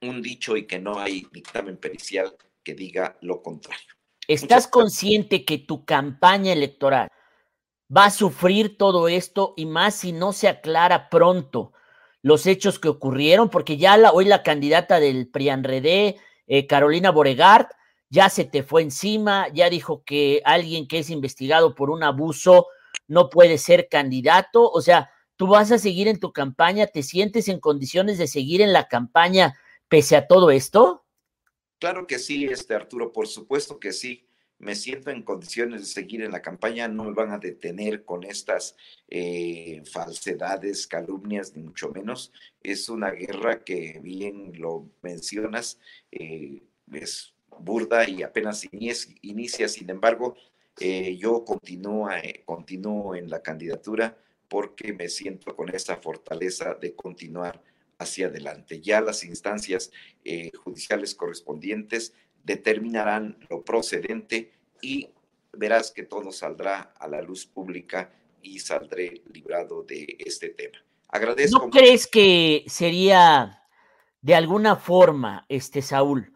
un 0.00 0.22
dicho 0.22 0.56
y 0.56 0.66
que 0.66 0.78
no 0.78 0.98
hay 0.98 1.26
dictamen 1.32 1.76
pericial 1.76 2.34
que 2.64 2.74
diga 2.74 3.18
lo 3.20 3.42
contrario. 3.42 3.94
¿Estás 4.26 4.66
consciente 4.66 5.44
que 5.44 5.58
tu 5.58 5.84
campaña 5.84 6.52
electoral 6.52 7.08
va 7.94 8.06
a 8.06 8.10
sufrir 8.10 8.76
todo 8.76 9.08
esto 9.08 9.54
y 9.56 9.66
más 9.66 9.96
si 9.96 10.12
no 10.12 10.32
se 10.32 10.48
aclara 10.48 11.08
pronto 11.08 11.72
los 12.22 12.46
hechos 12.46 12.78
que 12.78 12.88
ocurrieron, 12.88 13.50
porque 13.50 13.76
ya 13.76 13.96
la, 13.96 14.12
hoy 14.12 14.24
la 14.24 14.42
candidata 14.42 14.98
del 14.98 15.28
PRIANREDE, 15.28 16.16
eh, 16.48 16.66
Carolina 16.66 17.12
Boregard, 17.12 17.68
ya 18.08 18.28
se 18.28 18.44
te 18.44 18.62
fue 18.62 18.82
encima, 18.82 19.46
ya 19.52 19.70
dijo 19.70 20.02
que 20.04 20.42
alguien 20.44 20.88
que 20.88 20.98
es 20.98 21.10
investigado 21.10 21.74
por 21.74 21.90
un 21.90 22.02
abuso 22.02 22.66
no 23.06 23.30
puede 23.30 23.58
ser 23.58 23.88
candidato, 23.88 24.68
o 24.68 24.80
sea, 24.80 25.10
tú 25.36 25.46
vas 25.46 25.70
a 25.70 25.78
seguir 25.78 26.08
en 26.08 26.18
tu 26.18 26.32
campaña, 26.32 26.88
¿te 26.88 27.04
sientes 27.04 27.48
en 27.48 27.60
condiciones 27.60 28.18
de 28.18 28.26
seguir 28.26 28.60
en 28.60 28.72
la 28.72 28.88
campaña 28.88 29.56
pese 29.88 30.16
a 30.16 30.26
todo 30.26 30.50
esto? 30.50 31.04
Claro 31.78 32.06
que 32.06 32.18
sí, 32.18 32.46
este 32.46 32.74
Arturo, 32.74 33.12
por 33.12 33.28
supuesto 33.28 33.78
que 33.78 33.92
sí 33.92 34.25
me 34.58 34.74
siento 34.74 35.10
en 35.10 35.22
condiciones 35.22 35.80
de 35.80 35.86
seguir 35.86 36.22
en 36.22 36.32
la 36.32 36.40
campaña, 36.40 36.88
no 36.88 37.04
me 37.04 37.12
van 37.12 37.30
a 37.30 37.38
detener 37.38 38.04
con 38.04 38.24
estas 38.24 38.76
eh, 39.08 39.82
falsedades, 39.90 40.86
calumnias, 40.86 41.54
ni 41.54 41.62
mucho 41.62 41.90
menos. 41.90 42.32
Es 42.62 42.88
una 42.88 43.10
guerra 43.10 43.64
que 43.64 44.00
bien 44.02 44.52
lo 44.58 44.88
mencionas, 45.02 45.78
eh, 46.10 46.62
es 46.92 47.34
burda 47.58 48.08
y 48.08 48.22
apenas 48.22 48.66
inicia, 48.72 49.68
sin 49.68 49.90
embargo, 49.90 50.36
eh, 50.78 51.16
yo 51.16 51.44
continúo, 51.44 52.08
continúo 52.44 53.14
en 53.14 53.30
la 53.30 53.42
candidatura 53.42 54.18
porque 54.48 54.92
me 54.92 55.08
siento 55.08 55.56
con 55.56 55.74
esa 55.74 55.96
fortaleza 55.96 56.74
de 56.74 56.94
continuar 56.94 57.62
hacia 57.98 58.26
adelante. 58.26 58.80
Ya 58.80 59.00
las 59.00 59.24
instancias 59.24 59.90
judiciales 60.62 61.14
correspondientes 61.14 62.12
determinarán 62.46 63.36
lo 63.50 63.62
procedente 63.62 64.52
y 64.80 65.10
verás 65.52 65.90
que 65.90 66.04
todo 66.04 66.30
saldrá 66.30 66.94
a 66.96 67.08
la 67.08 67.20
luz 67.20 67.44
pública 67.44 68.12
y 68.40 68.60
saldré 68.60 69.22
librado 69.32 69.82
de 69.82 70.16
este 70.20 70.50
tema. 70.50 70.78
Agradezco. 71.08 71.58
¿No 71.58 71.70
crees 71.70 72.06
que 72.06 72.64
sería 72.68 73.62
de 74.22 74.34
alguna 74.34 74.76
forma, 74.76 75.44
este 75.48 75.82
Saúl, 75.82 76.32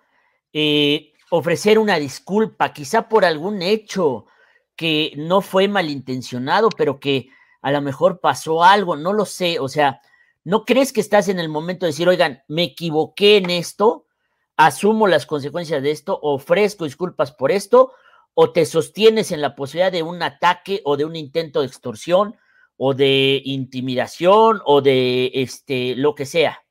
eh, 0.52 1.12
ofrecer 1.30 1.78
una 1.78 1.96
disculpa, 1.96 2.72
quizá 2.72 3.08
por 3.08 3.24
algún 3.24 3.62
hecho 3.62 4.26
que 4.74 5.12
no 5.16 5.40
fue 5.40 5.68
malintencionado, 5.68 6.70
pero 6.70 6.98
que 6.98 7.28
a 7.62 7.70
lo 7.70 7.80
mejor 7.82 8.20
pasó 8.20 8.64
algo, 8.64 8.96
no 8.96 9.12
lo 9.12 9.26
sé, 9.26 9.60
o 9.60 9.68
sea, 9.68 10.00
¿no 10.42 10.64
crees 10.64 10.92
que 10.92 11.00
estás 11.00 11.28
en 11.28 11.38
el 11.38 11.48
momento 11.48 11.86
de 11.86 11.90
decir, 11.92 12.08
oigan, 12.08 12.42
me 12.48 12.64
equivoqué 12.64 13.36
en 13.36 13.50
esto, 13.50 14.06
asumo 14.66 15.06
las 15.06 15.26
consecuencias 15.26 15.82
de 15.82 15.90
esto, 15.90 16.18
ofrezco 16.22 16.84
disculpas 16.84 17.32
por 17.32 17.50
esto, 17.50 17.92
o 18.34 18.52
te 18.52 18.66
sostienes 18.66 19.32
en 19.32 19.40
la 19.40 19.54
posibilidad 19.54 19.90
de 19.90 20.02
un 20.02 20.22
ataque 20.22 20.82
o 20.84 20.96
de 20.96 21.04
un 21.04 21.16
intento 21.16 21.60
de 21.60 21.66
extorsión 21.66 22.36
o 22.76 22.94
de 22.94 23.40
intimidación 23.44 24.60
o 24.64 24.80
de 24.80 25.30
este 25.34 25.94
lo 25.96 26.14
que 26.14 26.26
sea. 26.26 26.64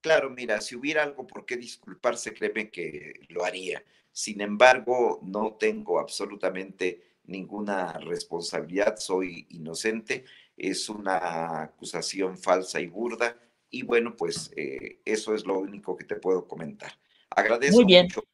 Claro, 0.00 0.30
mira, 0.30 0.60
si 0.60 0.76
hubiera 0.76 1.02
algo 1.02 1.26
por 1.26 1.44
qué 1.44 1.56
disculparse, 1.56 2.32
créeme 2.32 2.70
que 2.70 3.12
lo 3.28 3.44
haría. 3.44 3.84
Sin 4.12 4.40
embargo, 4.40 5.20
no 5.22 5.56
tengo 5.58 6.00
absolutamente 6.00 7.18
ninguna 7.24 7.92
responsabilidad, 7.92 8.96
soy 8.96 9.46
inocente, 9.50 10.24
es 10.56 10.88
una 10.88 11.62
acusación 11.62 12.38
falsa 12.38 12.80
y 12.80 12.86
burda 12.86 13.36
y 13.70 13.82
bueno, 13.82 14.16
pues 14.16 14.50
eh, 14.56 15.00
eso 15.04 15.34
es 15.34 15.46
lo 15.46 15.58
único 15.58 15.96
que 15.96 16.04
te 16.04 16.16
puedo 16.16 16.48
comentar. 16.48 16.92
Agradezco 17.30 17.76
Muy 17.76 17.84
bien. 17.84 18.06
mucho. 18.06 18.24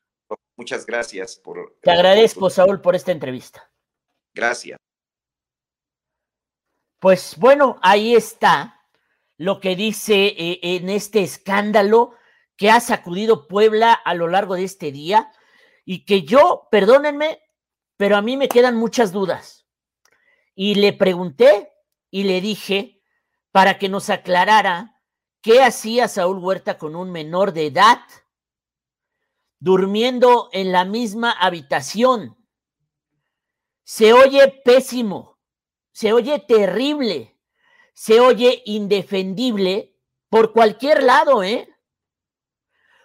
Muchas 0.57 0.87
gracias 0.87 1.37
por. 1.37 1.79
Te 1.83 1.91
agradezco, 1.91 2.49
Saúl, 2.49 2.81
por 2.81 2.97
esta 2.97 3.13
entrevista. 3.13 3.71
Gracias. 4.35 4.79
Pues 6.99 7.37
bueno, 7.37 7.79
ahí 7.83 8.15
está 8.15 8.81
lo 9.37 9.61
que 9.61 9.77
dice 9.77 10.27
eh, 10.29 10.61
en 10.63 10.89
este 10.89 11.23
escándalo 11.23 12.15
que 12.57 12.71
ha 12.71 12.81
sacudido 12.81 13.47
Puebla 13.49 13.93
a 13.93 14.15
lo 14.15 14.29
largo 14.29 14.55
de 14.55 14.65
este 14.65 14.93
día 14.93 15.31
y 15.85 16.07
que 16.07 16.23
yo, 16.23 16.69
perdónenme, 16.71 17.43
pero 17.99 18.17
a 18.17 18.23
mí 18.23 18.37
me 18.37 18.49
quedan 18.49 18.77
muchas 18.77 19.13
dudas. 19.13 19.67
Y 20.55 20.77
le 20.77 20.95
pregunté 20.95 21.71
y 22.11 22.25
le 22.25 22.41
dije 22.41 23.03
para 23.53 23.79
que 23.79 23.91
nos 23.91 24.09
aclarara 24.09 25.03
qué 25.43 25.63
hacía 25.63 26.09
Saúl 26.09 26.39
Huerta 26.39 26.79
con 26.79 26.97
un 26.97 27.13
menor 27.13 27.53
de 27.53 27.67
edad 27.67 28.01
durmiendo 29.59 30.49
en 30.53 30.73
la 30.73 30.85
misma 30.85 31.31
habitación. 31.33 32.37
Se 33.85 34.13
oye 34.13 34.61
pésimo, 34.65 35.39
se 35.93 36.13
oye 36.13 36.39
terrible, 36.41 37.37
se 37.95 38.21
oye 38.21 38.63
indefendible 38.67 39.97
por 40.29 40.53
cualquier 40.53 41.03
lado, 41.03 41.43
¿eh? 41.43 41.69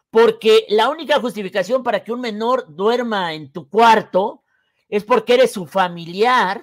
Porque 0.10 0.66
la 0.70 0.90
única 0.90 1.20
justificación 1.20 1.84
para 1.84 2.04
que 2.04 2.12
un 2.12 2.20
menor 2.20 2.66
duerma 2.76 3.34
en 3.34 3.54
tu 3.54 3.70
cuarto 3.70 4.44
es 4.90 5.06
porque 5.06 5.36
eres 5.36 5.54
su 5.54 5.66
familiar, 5.66 6.62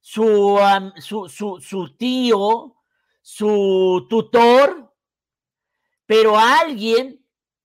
su, 0.00 0.58
su, 0.98 1.60
su, 1.60 1.96
tío, 1.96 2.76
su 3.20 4.06
tutor, 4.08 4.94
pero 6.06 6.38
alguien 6.38 7.21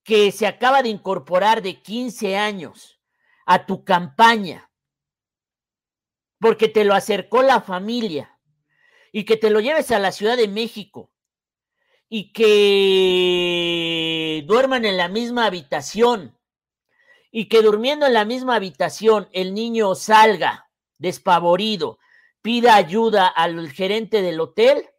que 0.08 0.32
se 0.32 0.48
acaba 0.48 0.82
de 0.82 0.88
incorporar 0.88 1.62
de 1.62 1.82
15 1.82 2.38
años 2.38 3.02
a 3.46 3.66
tu 3.66 3.84
campaña, 3.84 4.72
porque 6.40 6.70
te 6.70 6.86
lo 6.86 6.94
acercó 6.94 7.44
la 7.44 7.60
familia, 7.60 8.40
y 9.12 9.26
que 9.26 9.36
te 9.36 9.50
lo 9.50 9.60
lleves 9.60 9.92
a 9.92 10.00
la 10.00 10.14
Ciudad 10.14 10.38
de 10.38 10.48
México, 10.48 11.12
y 12.08 12.32
que 12.32 12.46
duerman 14.48 14.86
en 14.86 14.96
la 14.96 15.10
misma 15.10 15.46
habitación 15.46 16.40
y 17.30 17.50
que 17.50 17.62
durmiendo 17.62 18.06
en 18.06 18.14
la 18.14 18.24
misma 18.24 18.56
habitación 18.56 19.28
el 19.34 19.54
niño 19.54 19.94
salga 19.94 20.72
despavorido, 20.98 22.00
pida 22.42 22.76
ayuda 22.76 23.28
al 23.28 23.70
gerente 23.72 24.22
del 24.22 24.40
hotel, 24.40 24.90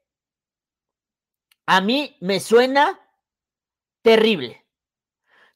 a 1.65 1.81
mí 1.81 2.19
me 2.21 2.41
suena 2.41 3.01
terrible. 4.03 4.68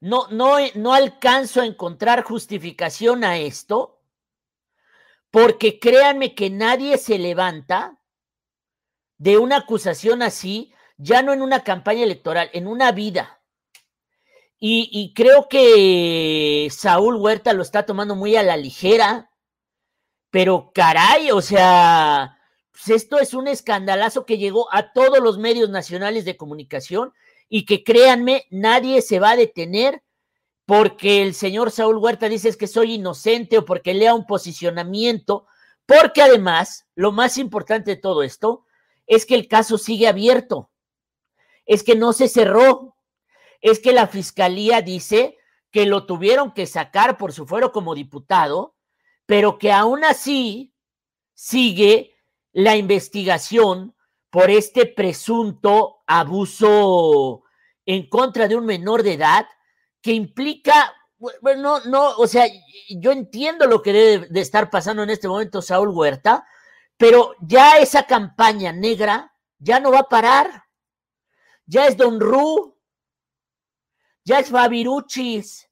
No, 0.03 0.27
no, 0.33 0.57
no 0.75 0.95
alcanzo 0.95 1.61
a 1.61 1.65
encontrar 1.65 2.25
justificación 2.25 3.23
a 3.23 3.39
esto, 3.39 4.03
porque 5.31 5.79
créanme 5.79 6.35
que 6.35 6.51
nadie 6.51 6.99
se 6.99 7.21
levanta 7.21 8.01
de 9.19 9.39
una 9.39 9.59
acusación 9.59 10.21
así, 10.21 10.75
ya 10.97 11.23
no 11.23 11.33
en 11.33 11.41
una 11.41 11.63
campaña 11.63 12.03
electoral, 12.03 12.51
en 12.53 12.67
una 12.67 12.91
vida. 12.91 13.43
Y, 14.59 15.13
creo 15.15 15.49
que 15.49 16.69
Saúl 16.73 17.15
Huerta 17.15 17.53
lo 17.53 17.63
está 17.63 17.87
tomando 17.87 18.17
muy 18.17 18.35
a 18.35 18.43
la 18.43 18.57
ligera, 18.57 19.31
pero 20.31 20.73
caray, 20.75 21.31
o 21.31 21.41
sea, 21.43 22.41
pues 22.73 22.89
esto 22.89 23.21
es 23.21 23.35
un 23.35 23.47
escandalazo 23.47 24.27
que 24.27 24.39
llegó 24.39 24.67
a 24.75 24.93
todos 24.93 25.21
los 25.21 25.39
medios 25.39 25.71
nacionales 25.71 26.25
de 26.25 26.37
comunicación 26.37 27.13
y 27.49 27.65
que 27.65 27.85
créanme, 27.85 28.47
nadie 28.51 29.03
se 29.03 29.21
va 29.21 29.31
a 29.31 29.37
detener 29.37 30.03
porque 30.67 31.23
el 31.23 31.35
señor 31.35 31.71
Saúl 31.71 31.97
Huerta 31.97 32.29
dice 32.29 32.57
que 32.57 32.67
soy 32.67 32.95
inocente 32.95 33.59
o 33.59 33.65
porque 33.65 33.95
lea 33.95 34.15
un 34.15 34.27
posicionamiento, 34.27 35.47
porque 35.87 36.23
además, 36.23 36.87
lo 36.95 37.13
más 37.13 37.39
importante 37.39 37.93
de 37.93 37.97
todo 37.97 38.23
esto 38.23 38.65
es 39.07 39.27
que 39.27 39.35
el 39.35 39.49
caso 39.49 39.79
sigue 39.79 40.09
abierto, 40.09 40.71
es 41.67 41.83
que 41.83 41.97
no 41.97 42.13
se 42.13 42.29
cerró, 42.29 42.97
es 43.61 43.81
que 43.81 43.93
la 43.93 44.07
fiscalía 44.07 44.81
dice 44.81 45.37
que 45.71 45.87
lo 45.87 46.07
tuvieron 46.07 46.53
que 46.53 46.67
sacar 46.67 47.17
por 47.17 47.33
su 47.33 47.47
fuero 47.47 47.73
como 47.73 47.95
diputado, 47.95 48.77
pero 49.27 49.59
que 49.59 49.73
aún 49.73 50.05
así 50.05 50.73
sigue 51.35 52.15
la 52.53 52.77
investigación 52.77 53.95
por 54.33 54.49
este 54.49 54.87
presunto 54.87 56.05
abuso 56.07 57.45
en 57.85 58.09
contra 58.09 58.49
de 58.49 58.57
un 58.57 58.65
menor 58.65 59.03
de 59.03 59.13
edad 59.13 59.47
que 60.01 60.13
implica, 60.13 60.95
bueno, 61.43 61.81
no, 61.81 62.17
o 62.17 62.27
sea, 62.27 62.47
yo 62.89 63.13
entiendo 63.13 63.67
lo 63.67 63.83
que 63.83 63.93
debe 63.93 64.29
de 64.29 64.41
estar 64.41 64.71
pasando 64.71 65.03
en 65.03 65.11
este 65.11 65.29
momento 65.29 65.61
Saúl 65.61 65.91
Huerta, 65.91 66.47
pero 66.97 67.35
ya 67.43 67.77
esa 67.77 68.07
campaña 68.07 68.73
negra 68.73 69.37
ya 69.59 69.81
no 69.81 69.93
va 69.93 69.99
a 69.99 70.09
parar. 70.09 70.65
Ya 71.67 71.87
es 71.87 71.99
Don 71.99 72.19
Ru, 72.19 72.81
ya 74.25 74.39
es 74.39 74.49
Fabiruchis, 74.49 75.69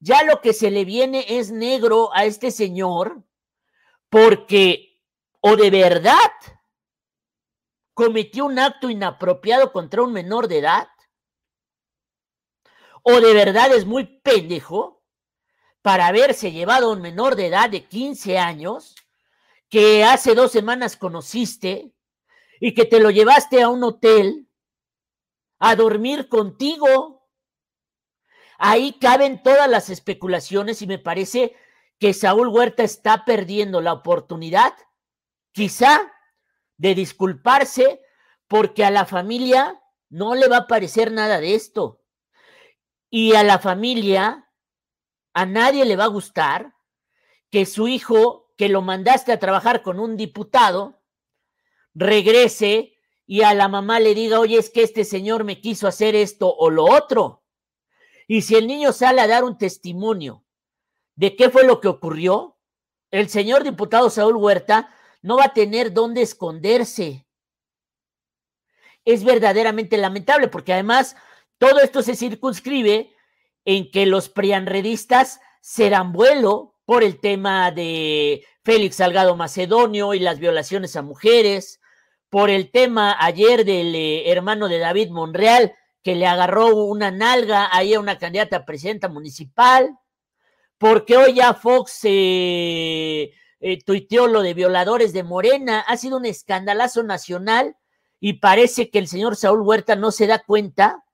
ya 0.00 0.24
lo 0.24 0.40
que 0.40 0.52
se 0.52 0.72
le 0.72 0.84
viene 0.84 1.24
es 1.28 1.52
negro 1.52 2.10
a 2.12 2.24
este 2.24 2.50
señor, 2.50 3.22
porque 4.10 5.00
o 5.40 5.54
de 5.54 5.70
verdad 5.70 6.32
cometió 7.96 8.44
un 8.44 8.58
acto 8.58 8.90
inapropiado 8.90 9.72
contra 9.72 10.02
un 10.02 10.12
menor 10.12 10.48
de 10.48 10.58
edad, 10.58 10.86
o 13.02 13.22
de 13.22 13.32
verdad 13.32 13.72
es 13.72 13.86
muy 13.86 14.04
pendejo 14.20 15.02
para 15.80 16.06
haberse 16.06 16.52
llevado 16.52 16.90
a 16.90 16.92
un 16.92 17.00
menor 17.00 17.36
de 17.36 17.46
edad 17.46 17.70
de 17.70 17.88
15 17.88 18.38
años 18.38 18.96
que 19.70 20.04
hace 20.04 20.34
dos 20.34 20.52
semanas 20.52 20.98
conociste 20.98 21.94
y 22.60 22.74
que 22.74 22.84
te 22.84 23.00
lo 23.00 23.08
llevaste 23.10 23.62
a 23.62 23.70
un 23.70 23.82
hotel 23.82 24.46
a 25.58 25.74
dormir 25.74 26.28
contigo. 26.28 27.26
Ahí 28.58 28.98
caben 29.00 29.42
todas 29.42 29.70
las 29.70 29.88
especulaciones 29.88 30.82
y 30.82 30.86
me 30.86 30.98
parece 30.98 31.56
que 31.98 32.12
Saúl 32.12 32.48
Huerta 32.48 32.82
está 32.82 33.24
perdiendo 33.24 33.80
la 33.80 33.94
oportunidad, 33.94 34.74
quizá, 35.52 36.12
de 36.76 36.94
disculparse 36.94 38.00
porque 38.48 38.84
a 38.84 38.90
la 38.90 39.06
familia 39.06 39.82
no 40.08 40.34
le 40.34 40.48
va 40.48 40.58
a 40.58 40.66
parecer 40.66 41.12
nada 41.12 41.40
de 41.40 41.54
esto. 41.54 42.02
Y 43.10 43.34
a 43.34 43.42
la 43.42 43.58
familia, 43.58 44.48
a 45.32 45.46
nadie 45.46 45.84
le 45.84 45.96
va 45.96 46.04
a 46.04 46.08
gustar 46.08 46.74
que 47.50 47.66
su 47.66 47.88
hijo, 47.88 48.52
que 48.56 48.68
lo 48.68 48.82
mandaste 48.82 49.32
a 49.32 49.38
trabajar 49.38 49.82
con 49.82 50.00
un 50.00 50.16
diputado, 50.16 51.02
regrese 51.94 52.94
y 53.26 53.42
a 53.42 53.54
la 53.54 53.68
mamá 53.68 53.98
le 54.00 54.14
diga, 54.14 54.38
oye, 54.38 54.58
es 54.58 54.70
que 54.70 54.82
este 54.82 55.04
señor 55.04 55.44
me 55.44 55.60
quiso 55.60 55.88
hacer 55.88 56.14
esto 56.14 56.54
o 56.54 56.70
lo 56.70 56.84
otro. 56.84 57.42
Y 58.28 58.42
si 58.42 58.54
el 58.54 58.66
niño 58.66 58.92
sale 58.92 59.20
a 59.20 59.26
dar 59.26 59.44
un 59.44 59.58
testimonio 59.58 60.44
de 61.14 61.34
qué 61.36 61.50
fue 61.50 61.64
lo 61.64 61.80
que 61.80 61.88
ocurrió, 61.88 62.58
el 63.10 63.28
señor 63.28 63.64
diputado 63.64 64.10
Saúl 64.10 64.36
Huerta 64.36 64.94
no 65.26 65.38
va 65.38 65.46
a 65.46 65.52
tener 65.52 65.92
dónde 65.92 66.22
esconderse. 66.22 67.26
Es 69.04 69.24
verdaderamente 69.24 69.96
lamentable 69.96 70.46
porque 70.46 70.72
además 70.72 71.16
todo 71.58 71.80
esto 71.80 72.00
se 72.02 72.14
circunscribe 72.14 73.12
en 73.64 73.90
que 73.90 74.06
los 74.06 74.28
prianredistas 74.28 75.40
serán 75.60 76.12
vuelo 76.12 76.76
por 76.84 77.02
el 77.02 77.18
tema 77.18 77.72
de 77.72 78.46
Félix 78.62 78.96
Salgado 78.96 79.34
Macedonio 79.34 80.14
y 80.14 80.20
las 80.20 80.38
violaciones 80.38 80.94
a 80.94 81.02
mujeres, 81.02 81.80
por 82.30 82.48
el 82.48 82.70
tema 82.70 83.16
ayer 83.18 83.64
del 83.64 83.96
eh, 83.96 84.30
hermano 84.30 84.68
de 84.68 84.78
David 84.78 85.10
Monreal, 85.10 85.74
que 86.04 86.14
le 86.14 86.28
agarró 86.28 86.76
una 86.76 87.10
nalga 87.10 87.68
ahí 87.72 87.94
a 87.94 88.00
una 88.00 88.16
candidata 88.16 88.58
a 88.58 88.64
presidenta 88.64 89.08
municipal, 89.08 89.98
porque 90.78 91.16
hoy 91.16 91.34
ya 91.34 91.52
Fox 91.52 91.98
eh, 92.04 93.32
eh, 93.60 93.82
tuiteó 93.82 94.26
lo 94.26 94.42
de 94.42 94.54
violadores 94.54 95.12
de 95.12 95.22
Morena, 95.22 95.80
ha 95.80 95.96
sido 95.96 96.16
un 96.16 96.26
escandalazo 96.26 97.02
nacional 97.02 97.76
y 98.20 98.34
parece 98.34 98.90
que 98.90 98.98
el 98.98 99.08
señor 99.08 99.36
Saúl 99.36 99.62
Huerta 99.62 99.96
no 99.96 100.10
se 100.10 100.26
da 100.26 100.38
cuenta 100.38 101.04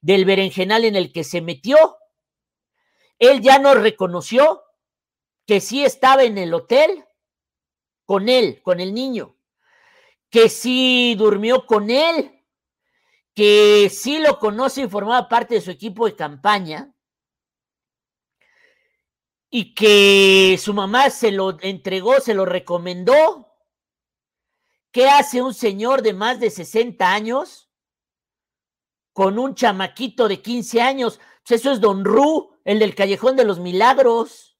del 0.00 0.24
berenjenal 0.24 0.84
en 0.84 0.96
el 0.96 1.12
que 1.12 1.24
se 1.24 1.40
metió. 1.40 1.76
Él 3.18 3.40
ya 3.40 3.58
no 3.58 3.74
reconoció 3.74 4.62
que 5.46 5.60
sí 5.60 5.84
estaba 5.84 6.24
en 6.24 6.38
el 6.38 6.54
hotel 6.54 7.04
con 8.06 8.28
él, 8.28 8.60
con 8.62 8.80
el 8.80 8.94
niño 8.94 9.36
que 10.30 10.48
sí 10.48 11.14
durmió 11.18 11.66
con 11.66 11.90
él, 11.90 12.44
que 13.34 13.90
sí 13.90 14.18
lo 14.18 14.38
conoce 14.38 14.82
y 14.82 14.88
formaba 14.88 15.28
parte 15.28 15.56
de 15.56 15.60
su 15.60 15.70
equipo 15.70 16.06
de 16.06 16.14
campaña, 16.14 16.94
y 19.50 19.74
que 19.74 20.56
su 20.62 20.72
mamá 20.72 21.10
se 21.10 21.32
lo 21.32 21.58
entregó, 21.60 22.20
se 22.20 22.34
lo 22.34 22.46
recomendó. 22.46 23.48
¿Qué 24.92 25.08
hace 25.08 25.42
un 25.42 25.54
señor 25.54 26.02
de 26.02 26.14
más 26.14 26.38
de 26.38 26.50
60 26.50 27.12
años 27.12 27.68
con 29.12 29.38
un 29.38 29.54
chamaquito 29.56 30.28
de 30.28 30.40
15 30.40 30.80
años? 30.80 31.20
Pues 31.46 31.60
eso 31.60 31.72
es 31.72 31.80
Don 31.80 32.04
Ru, 32.04 32.56
el 32.64 32.78
del 32.78 32.94
Callejón 32.94 33.36
de 33.36 33.44
los 33.44 33.58
Milagros. 33.58 34.56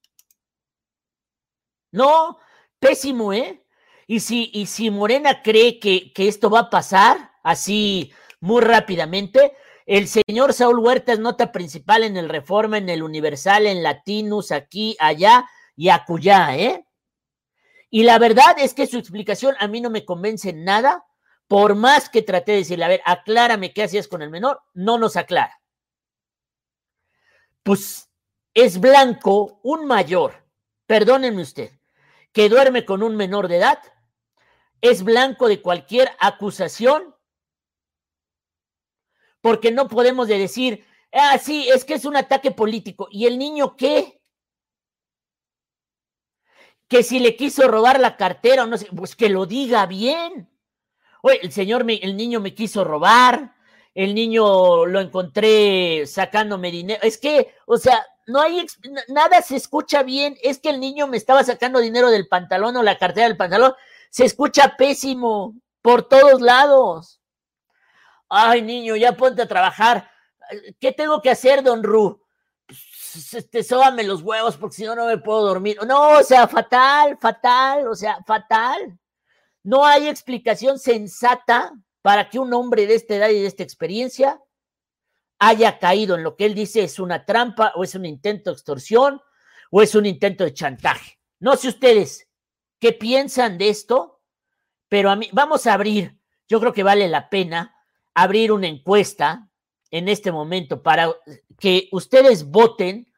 No, 1.93 2.39
pésimo, 2.81 3.33
¿eh? 3.33 3.65
Y 4.09 4.21
si, 4.21 4.51
y 4.53 4.67
si 4.67 4.91
Morena 4.91 5.43
cree 5.43 5.79
que, 5.79 6.13
que 6.13 6.27
esto 6.27 6.51
va 6.51 6.61
a 6.61 6.71
pasar 6.71 7.33
así 7.45 8.13
muy 8.41 8.61
rápidamente, 8.61 9.57
el 9.87 10.09
señor 10.09 10.53
Saúl 10.53 10.79
Huerta 10.79 11.13
es 11.13 11.19
nota 11.19 11.53
principal 11.53 12.05
en 12.05 12.17
el 12.17 12.29
Reforma, 12.29 12.79
en 12.79 12.89
el 12.89 13.03
Universal, 13.03 13.67
en 13.67 13.83
Latinus, 13.83 14.53
aquí, 14.53 14.97
allá 14.99 15.49
y 15.77 15.89
acullá, 15.89 16.57
¿eh? 16.57 16.87
Y 17.91 18.05
la 18.05 18.19
verdad 18.19 18.57
es 18.59 18.75
que 18.75 18.87
su 18.87 18.99
explicación 18.99 19.57
a 19.59 19.67
mí 19.67 19.81
no 19.81 19.91
me 19.91 20.05
convence 20.05 20.53
nada, 20.53 21.05
por 21.49 21.75
más 21.75 22.09
que 22.09 22.23
traté 22.23 22.53
de 22.53 22.59
decirle, 22.59 22.85
a 22.85 22.89
ver, 22.89 23.03
aclárame 23.05 23.73
qué 23.73 23.83
hacías 23.83 24.07
con 24.07 24.23
el 24.23 24.31
menor, 24.31 24.61
no 24.75 24.99
nos 24.99 25.17
aclara. 25.17 25.61
Pues 27.63 28.09
es 28.55 28.79
blanco 28.79 29.61
un 29.65 29.87
mayor, 29.87 30.47
perdónenme 30.87 31.43
usted, 31.43 31.73
que 32.33 32.49
duerme 32.49 32.85
con 32.85 33.03
un 33.03 33.17
menor 33.17 33.49
de 33.49 33.57
edad 33.57 33.81
es 34.81 35.03
blanco 35.03 35.49
de 35.49 35.61
cualquier 35.61 36.11
acusación, 36.19 37.15
porque 39.41 39.71
no 39.71 39.89
podemos 39.89 40.29
decir, 40.29 40.85
ah, 41.13 41.39
sí, 41.39 41.69
es 41.69 41.85
que 41.85 41.95
es 41.95 42.05
un 42.05 42.17
ataque 42.17 42.51
político. 42.51 43.09
¿Y 43.11 43.27
el 43.27 43.39
niño 43.39 43.77
qué? 43.77 44.21
Que 46.89 47.03
si 47.03 47.21
le 47.21 47.37
quiso 47.37 47.69
robar 47.69 48.01
la 48.01 48.17
cartera 48.17 48.65
o 48.65 48.67
no 48.67 48.77
sé, 48.77 48.87
pues 48.95 49.15
que 49.15 49.29
lo 49.29 49.47
diga 49.47 49.87
bien. 49.87 50.49
Oye, 51.23 51.41
el 51.43 51.53
señor, 51.53 51.85
me, 51.85 51.95
el 51.97 52.17
niño 52.17 52.41
me 52.41 52.55
quiso 52.55 52.83
robar, 52.85 53.55
el 53.95 54.15
niño 54.15 54.87
lo 54.87 55.01
encontré 55.01 56.07
sacándome 56.07 56.71
dinero. 56.71 57.01
Es 57.03 57.19
que, 57.19 57.55
o 57.67 57.77
sea, 57.77 58.05
no 58.27 58.41
hay, 58.41 58.67
nada 59.09 59.43
se 59.43 59.57
escucha 59.57 60.03
bien. 60.03 60.37
Es 60.43 60.59
que 60.59 60.71
el 60.71 60.81
niño 60.81 61.07
me 61.07 61.17
estaba 61.17 61.45
sacando 61.45 61.81
dinero 61.81 62.11
del 62.11 62.29
pantalón 62.29 62.77
o 62.77 62.83
la 62.83 62.99
cartera 62.99 63.29
del 63.29 63.37
pantalón 63.37 63.75
se 64.11 64.25
escucha 64.25 64.77
pésimo 64.77 65.55
por 65.83 66.09
todos 66.09 66.41
lados. 66.41 67.20
Ay, 68.31 68.63
niño, 68.63 68.95
ya 68.97 69.17
ponte 69.17 69.43
a 69.43 69.49
trabajar. 69.49 70.09
¿Qué 70.81 70.93
tengo 70.93 71.21
que 71.21 71.31
hacer, 71.31 71.63
don 71.63 71.83
Ru? 71.83 72.23
Pues, 72.67 73.35
este, 73.35 73.65
sóbame 73.65 74.05
los 74.05 74.23
huevos 74.23 74.57
porque 74.57 74.77
si 74.77 74.85
no, 74.85 74.95
no 74.95 75.07
me 75.07 75.19
puedo 75.19 75.43
dormir. 75.43 75.79
No, 75.85 76.19
o 76.19 76.23
sea, 76.23 76.47
fatal, 76.47 77.19
fatal, 77.21 77.89
o 77.89 77.95
sea, 77.95 78.23
fatal. 78.25 78.97
No 79.65 79.85
hay 79.85 80.07
explicación 80.07 80.79
sensata 80.79 81.73
para 82.03 82.31
que 82.31 82.39
un 82.39 82.55
hombre 82.55 82.87
de 82.87 82.95
esta 82.95 83.17
edad 83.17 83.29
y 83.31 83.41
de 83.41 83.47
esta 83.47 83.65
experiencia 83.65 84.41
haya 85.41 85.79
caído 85.79 86.15
en 86.15 86.23
lo 86.23 86.37
que 86.37 86.47
él 86.47 86.55
dice 86.55 86.85
es 86.85 87.01
una 87.01 87.25
trampa 87.25 87.73
o 87.75 87.83
es 87.83 87.95
un 87.95 88.07
intento 88.07 88.51
de 88.51 88.55
extorsión 88.55 89.21
o 89.71 89.83
es 89.83 89.95
un 89.95 90.07
intento 90.07 90.45
de 90.45 90.55
chantaje. 90.55 91.19
No 91.41 91.57
sé 91.57 91.69
ustedes 91.69 92.29
qué 92.79 92.93
piensan 92.93 93.59
de 93.59 93.71
esto, 93.71 94.23
pero 94.89 95.11
a 95.11 95.17
mí 95.17 95.29
vamos 95.33 95.67
a 95.67 95.75
abrir, 95.75 96.17
yo 96.49 96.61
creo 96.61 96.73
que 96.73 96.83
vale 96.83 97.09
la 97.09 97.29
pena 97.29 97.75
abrir 98.15 98.53
una 98.53 98.67
encuesta 98.67 99.49
en 99.91 100.09
este 100.09 100.33
momento 100.33 100.83
para 100.83 101.15
que 101.59 101.89
ustedes 101.93 102.51
voten 102.51 103.13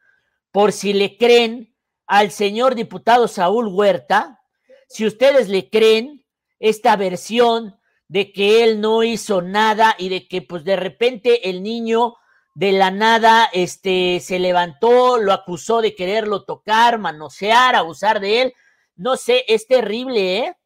por 0.50 0.72
si 0.72 0.92
le 0.92 1.16
creen 1.16 1.74
al 2.07 2.31
señor 2.31 2.74
diputado 2.74 3.28
Saúl 3.28 3.68
Huerta, 3.68 4.40
si 4.88 5.07
ustedes 5.07 5.48
le 5.48 5.70
creen 5.70 6.26
esta 6.59 6.96
versión 6.96 7.78
de 8.09 8.33
que 8.33 8.62
él 8.62 8.81
no 8.81 9.02
hizo 9.02 9.40
nada 9.40 9.94
y 9.98 10.11
de 10.11 10.28
que 10.28 10.42
pues 10.42 10.64
de 10.64 10.76
repente 10.76 11.48
el 11.48 11.62
niño 11.62 12.16
de 12.55 12.72
la 12.72 12.90
nada 12.90 13.48
este 13.52 14.20
se 14.20 14.38
levantó, 14.38 15.16
lo 15.16 15.33
acusó 15.33 15.81
de 15.81 15.94
quererlo 15.94 16.44
tocar, 16.44 16.98
manosear, 16.98 17.74
abusar 17.74 18.20
de 18.20 18.42
él. 18.42 18.55
No 18.94 19.16
sé, 19.16 19.44
es 19.48 19.66
terrible, 19.66 20.38
¿eh? 20.38 20.57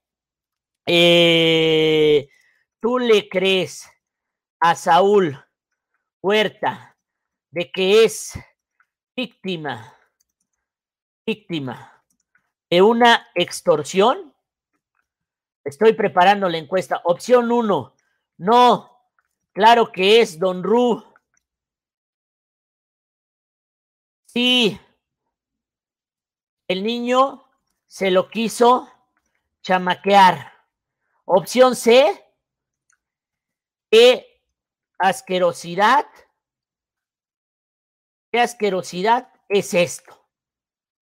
eh 0.87 2.29
tú 2.81 2.99
le 2.99 3.29
crees 3.29 3.87
a 4.61 4.75
Saúl 4.75 5.39
Huerta 6.23 6.97
de 7.51 7.71
que 7.71 8.05
es 8.05 8.33
víctima, 9.15 9.95
víctima 11.25 12.05
de 12.69 12.83
una 12.83 13.29
extorsión? 13.35 14.35
Estoy 15.65 15.95
preparando 15.95 16.49
la 16.49 16.59
encuesta. 16.59 17.01
Opción 17.05 17.51
uno, 17.51 17.95
no, 18.39 19.11
claro 19.53 19.91
que 19.91 20.21
es 20.21 20.39
Don 20.39 20.63
Ru. 20.63 21.05
Sí, 24.27 24.79
el 26.69 26.83
niño 26.83 27.45
se 27.87 28.11
lo 28.11 28.29
quiso 28.29 28.89
chamaquear. 29.63 30.53
Opción 31.25 31.75
C, 31.75 32.25
qué 33.91 34.36
asquerosidad, 34.99 36.07
qué 38.33 38.41
asquerosidad 38.41 39.29
es 39.49 39.75
esto. 39.75 40.27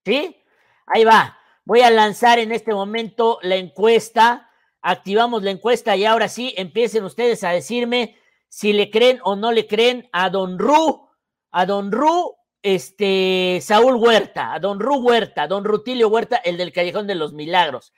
¿Sí? 0.05 0.41
Ahí 0.87 1.03
va. 1.03 1.37
Voy 1.63 1.81
a 1.81 1.89
lanzar 1.89 2.39
en 2.39 2.51
este 2.51 2.73
momento 2.73 3.39
la 3.41 3.55
encuesta 3.55 4.51
activamos 4.85 5.41
la 5.41 5.49
encuesta 5.49 5.95
y 5.95 6.05
ahora 6.05 6.29
sí 6.29 6.53
empiecen 6.57 7.03
ustedes 7.05 7.43
a 7.43 7.49
decirme 7.49 8.15
si 8.49 8.71
le 8.71 8.91
creen 8.91 9.19
o 9.23 9.35
no 9.35 9.51
le 9.51 9.65
creen 9.65 10.07
a 10.11 10.29
don 10.29 10.59
Ru, 10.59 11.09
a 11.49 11.65
don 11.65 11.91
Ru, 11.91 12.35
este, 12.61 13.59
Saúl 13.63 13.95
Huerta, 13.95 14.53
a 14.53 14.59
don 14.59 14.79
Ru 14.79 14.97
Huerta, 14.97 15.47
don 15.47 15.65
Rutilio 15.65 16.07
Huerta, 16.09 16.37
el 16.37 16.57
del 16.57 16.71
Callejón 16.71 17.07
de 17.07 17.15
los 17.15 17.33
Milagros. 17.33 17.93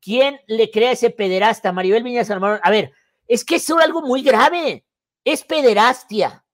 ¿Quién 0.00 0.40
le 0.46 0.70
cree 0.70 0.88
a 0.88 0.92
ese 0.92 1.10
pederasta? 1.10 1.70
Maribel 1.70 2.02
Viñas 2.02 2.28
Salmón. 2.28 2.58
A 2.62 2.70
ver, 2.70 2.92
es 3.28 3.44
que 3.44 3.56
es 3.56 3.70
algo 3.70 4.00
muy 4.00 4.22
grave. 4.22 4.86
Es 5.24 5.44
pederastia. 5.44 6.44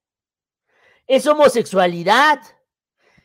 Es 1.07 1.27
homosexualidad. 1.27 2.41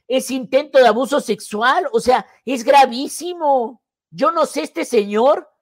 Es 0.06 0.30
intento 0.30 0.78
de 0.78 0.86
abuso 0.86 1.20
sexual. 1.20 1.88
O 1.92 2.00
sea, 2.00 2.26
es 2.44 2.64
gravísimo. 2.64 3.82
Yo 4.10 4.30
no 4.30 4.46
sé, 4.46 4.62
este 4.62 4.84
señor 4.84 5.54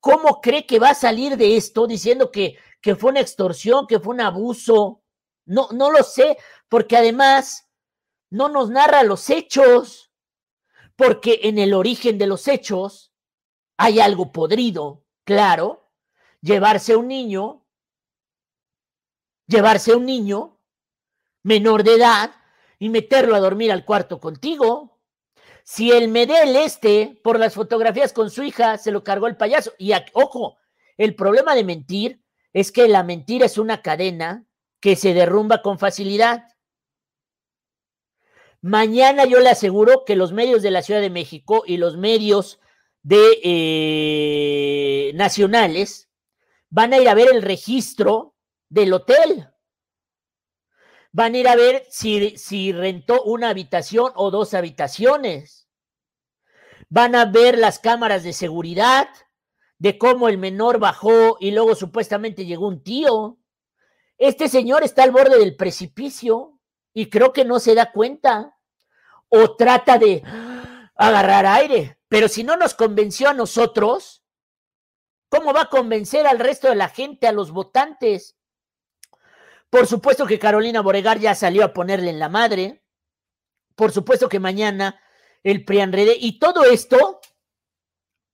¿Cómo 0.00 0.40
cree 0.40 0.66
que 0.66 0.78
va 0.78 0.90
a 0.90 0.94
salir 0.94 1.36
de 1.36 1.56
esto 1.56 1.86
diciendo 1.86 2.32
que, 2.32 2.56
que 2.80 2.96
fue 2.96 3.10
una 3.10 3.20
extorsión, 3.20 3.86
que 3.86 4.00
fue 4.00 4.14
un 4.14 4.22
abuso? 4.22 5.02
No, 5.44 5.68
no 5.72 5.90
lo 5.90 6.02
sé, 6.02 6.38
porque 6.68 6.96
además 6.96 7.68
no 8.30 8.48
nos 8.48 8.70
narra 8.70 9.02
los 9.02 9.28
hechos, 9.28 10.10
porque 10.96 11.40
en 11.44 11.58
el 11.58 11.74
origen 11.74 12.16
de 12.16 12.26
los 12.26 12.48
hechos 12.48 13.12
hay 13.76 14.00
algo 14.00 14.32
podrido, 14.32 15.04
claro, 15.24 15.90
llevarse 16.40 16.94
a 16.94 16.98
un 16.98 17.08
niño, 17.08 17.59
llevarse 19.50 19.92
a 19.92 19.96
un 19.96 20.06
niño 20.06 20.58
menor 21.42 21.82
de 21.84 21.94
edad 21.94 22.30
y 22.78 22.88
meterlo 22.88 23.34
a 23.34 23.40
dormir 23.40 23.72
al 23.72 23.84
cuarto 23.84 24.20
contigo. 24.20 24.98
Si 25.64 25.90
el 25.92 26.08
Medel 26.08 26.56
este, 26.56 27.20
por 27.22 27.38
las 27.38 27.54
fotografías 27.54 28.12
con 28.12 28.30
su 28.30 28.42
hija, 28.42 28.78
se 28.78 28.90
lo 28.90 29.04
cargó 29.04 29.26
el 29.26 29.36
payaso. 29.36 29.72
Y 29.78 29.92
ojo, 30.14 30.56
el 30.96 31.14
problema 31.14 31.54
de 31.54 31.64
mentir 31.64 32.22
es 32.52 32.72
que 32.72 32.88
la 32.88 33.02
mentira 33.02 33.46
es 33.46 33.58
una 33.58 33.82
cadena 33.82 34.46
que 34.80 34.96
se 34.96 35.14
derrumba 35.14 35.62
con 35.62 35.78
facilidad. 35.78 36.44
Mañana 38.62 39.24
yo 39.24 39.40
le 39.40 39.50
aseguro 39.50 40.04
que 40.04 40.16
los 40.16 40.32
medios 40.32 40.62
de 40.62 40.70
la 40.70 40.82
Ciudad 40.82 41.00
de 41.00 41.10
México 41.10 41.64
y 41.66 41.76
los 41.76 41.96
medios 41.96 42.60
de 43.02 43.40
eh, 43.42 45.12
nacionales 45.14 46.10
van 46.68 46.92
a 46.92 46.98
ir 46.98 47.08
a 47.08 47.14
ver 47.14 47.28
el 47.32 47.42
registro 47.42 48.34
del 48.70 48.94
hotel. 48.94 49.50
Van 51.12 51.34
a 51.34 51.38
ir 51.38 51.48
a 51.48 51.56
ver 51.56 51.84
si, 51.90 52.38
si 52.38 52.72
rentó 52.72 53.22
una 53.24 53.50
habitación 53.50 54.12
o 54.14 54.30
dos 54.30 54.54
habitaciones 54.54 55.60
van 56.90 57.14
a 57.14 57.24
ver 57.24 57.56
las 57.56 57.78
cámaras 57.78 58.24
de 58.24 58.34
seguridad 58.34 59.08
de 59.78 59.96
cómo 59.96 60.28
el 60.28 60.36
menor 60.36 60.78
bajó 60.78 61.38
y 61.40 61.52
luego 61.52 61.74
supuestamente 61.74 62.44
llegó 62.44 62.68
un 62.68 62.82
tío. 62.82 63.38
Este 64.18 64.48
señor 64.48 64.82
está 64.82 65.04
al 65.04 65.12
borde 65.12 65.38
del 65.38 65.56
precipicio 65.56 66.58
y 66.92 67.08
creo 67.08 67.32
que 67.32 67.46
no 67.46 67.60
se 67.60 67.74
da 67.74 67.92
cuenta 67.92 68.58
o 69.28 69.56
trata 69.56 69.98
de 69.98 70.22
agarrar 70.96 71.46
aire. 71.46 71.98
Pero 72.08 72.28
si 72.28 72.44
no 72.44 72.56
nos 72.56 72.74
convenció 72.74 73.30
a 73.30 73.34
nosotros, 73.34 74.22
¿cómo 75.30 75.54
va 75.54 75.62
a 75.62 75.70
convencer 75.70 76.26
al 76.26 76.40
resto 76.40 76.68
de 76.68 76.74
la 76.74 76.88
gente, 76.88 77.28
a 77.28 77.32
los 77.32 77.52
votantes? 77.52 78.36
Por 79.70 79.86
supuesto 79.86 80.26
que 80.26 80.38
Carolina 80.38 80.82
Boregar 80.82 81.18
ya 81.20 81.34
salió 81.34 81.64
a 81.64 81.72
ponerle 81.72 82.10
en 82.10 82.18
la 82.18 82.28
madre. 82.28 82.84
Por 83.76 83.92
supuesto 83.92 84.28
que 84.28 84.40
mañana 84.40 85.00
el 85.44 85.64
Prianrede. 85.64 86.16
Y 86.18 86.38
todo 86.40 86.64
esto 86.64 87.20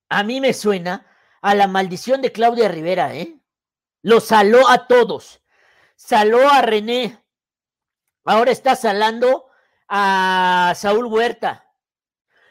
a 0.08 0.22
mí 0.22 0.40
me 0.40 0.54
suena 0.54 1.06
a 1.42 1.54
la 1.54 1.68
maldición 1.68 2.22
de 2.22 2.32
Claudia 2.32 2.68
Rivera, 2.68 3.14
¿eh? 3.14 3.38
Lo 4.02 4.20
saló 4.20 4.68
a 4.68 4.86
todos. 4.86 5.42
Saló 5.94 6.48
a 6.48 6.62
René. 6.62 7.22
Ahora 8.24 8.50
está 8.50 8.74
salando 8.74 9.46
a 9.88 10.72
Saúl 10.76 11.06
Huerta. 11.06 11.72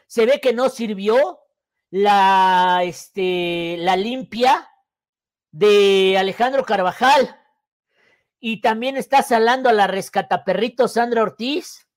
Se 0.06 0.26
ve 0.26 0.40
que 0.40 0.52
no 0.52 0.68
sirvió 0.68 1.40
la, 1.90 2.80
este, 2.84 3.76
la 3.78 3.96
limpia 3.96 4.70
de 5.50 6.16
Alejandro 6.18 6.64
Carvajal. 6.64 7.40
Y 8.48 8.60
también 8.60 8.96
está 8.96 9.24
salando 9.24 9.68
a 9.68 9.72
la 9.72 9.88
rescataperrito 9.88 10.86
Sandra 10.86 11.20
Ortiz. 11.20 11.88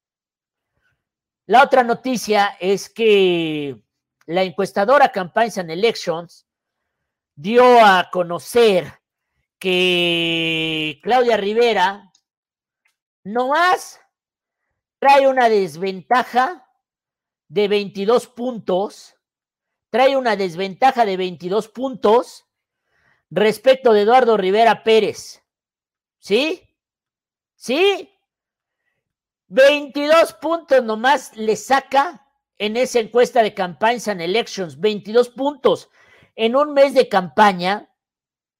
La 1.45 1.63
otra 1.63 1.83
noticia 1.83 2.57
es 2.59 2.89
que 2.89 3.79
la 4.25 4.41
encuestadora 4.41 5.11
Campaigns 5.11 5.59
and 5.59 5.69
Elections 5.69 6.47
dio 7.35 7.63
a 7.85 8.09
conocer 8.11 8.99
que 9.59 10.99
Claudia 11.03 11.37
Rivera 11.37 12.11
no 13.23 13.49
más 13.49 14.01
trae 14.97 15.27
una 15.27 15.49
desventaja 15.49 16.67
de 17.47 17.67
22 17.67 18.25
puntos, 18.25 19.15
trae 19.91 20.17
una 20.17 20.35
desventaja 20.35 21.05
de 21.05 21.15
22 21.15 21.67
puntos 21.67 22.47
respecto 23.29 23.93
de 23.93 24.01
Eduardo 24.01 24.35
Rivera 24.35 24.81
Pérez. 24.81 25.43
¿Sí? 26.19 26.61
¿Sí? 27.55 28.09
22 29.47 30.33
puntos 30.33 30.83
nomás 30.83 31.35
le 31.35 31.55
saca 31.55 32.27
en 32.57 32.77
esa 32.77 32.99
encuesta 32.99 33.41
de 33.41 33.53
Campaigns 33.53 34.07
and 34.07 34.21
Elections. 34.21 34.79
22 34.79 35.29
puntos. 35.29 35.89
En 36.35 36.55
un 36.55 36.73
mes 36.73 36.93
de 36.93 37.09
campaña, 37.09 37.89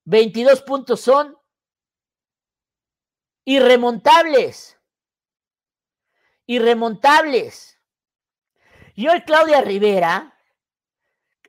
22 0.05 0.61
puntos 0.63 1.01
son 1.01 1.37
irremontables. 3.45 4.77
Irremontables. 6.45 7.79
Y 8.95 9.07
hoy 9.07 9.21
Claudia 9.21 9.61
Rivera, 9.61 10.35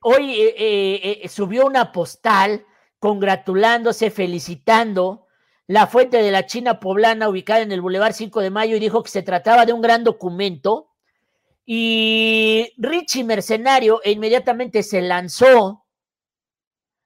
hoy 0.03 0.41
eh, 0.41 0.55
eh, 0.57 1.21
eh, 1.23 1.29
subió 1.29 1.67
una 1.67 1.91
postal 1.91 2.67
congratulándose, 2.99 4.11
felicitando 4.11 5.27
la 5.71 5.87
fuente 5.87 6.21
de 6.21 6.33
la 6.33 6.47
China 6.47 6.81
poblana 6.81 7.29
ubicada 7.29 7.61
en 7.61 7.71
el 7.71 7.81
Boulevard 7.81 8.13
5 8.13 8.41
de 8.41 8.51
Mayo 8.51 8.75
y 8.75 8.81
dijo 8.81 9.05
que 9.05 9.11
se 9.11 9.23
trataba 9.23 9.65
de 9.65 9.73
un 9.73 9.81
gran 9.81 10.03
documento. 10.03 10.91
Y 11.65 12.73
Richie 12.77 13.23
Mercenario 13.23 14.01
inmediatamente 14.05 14.83
se 14.83 15.01
lanzó 15.01 15.87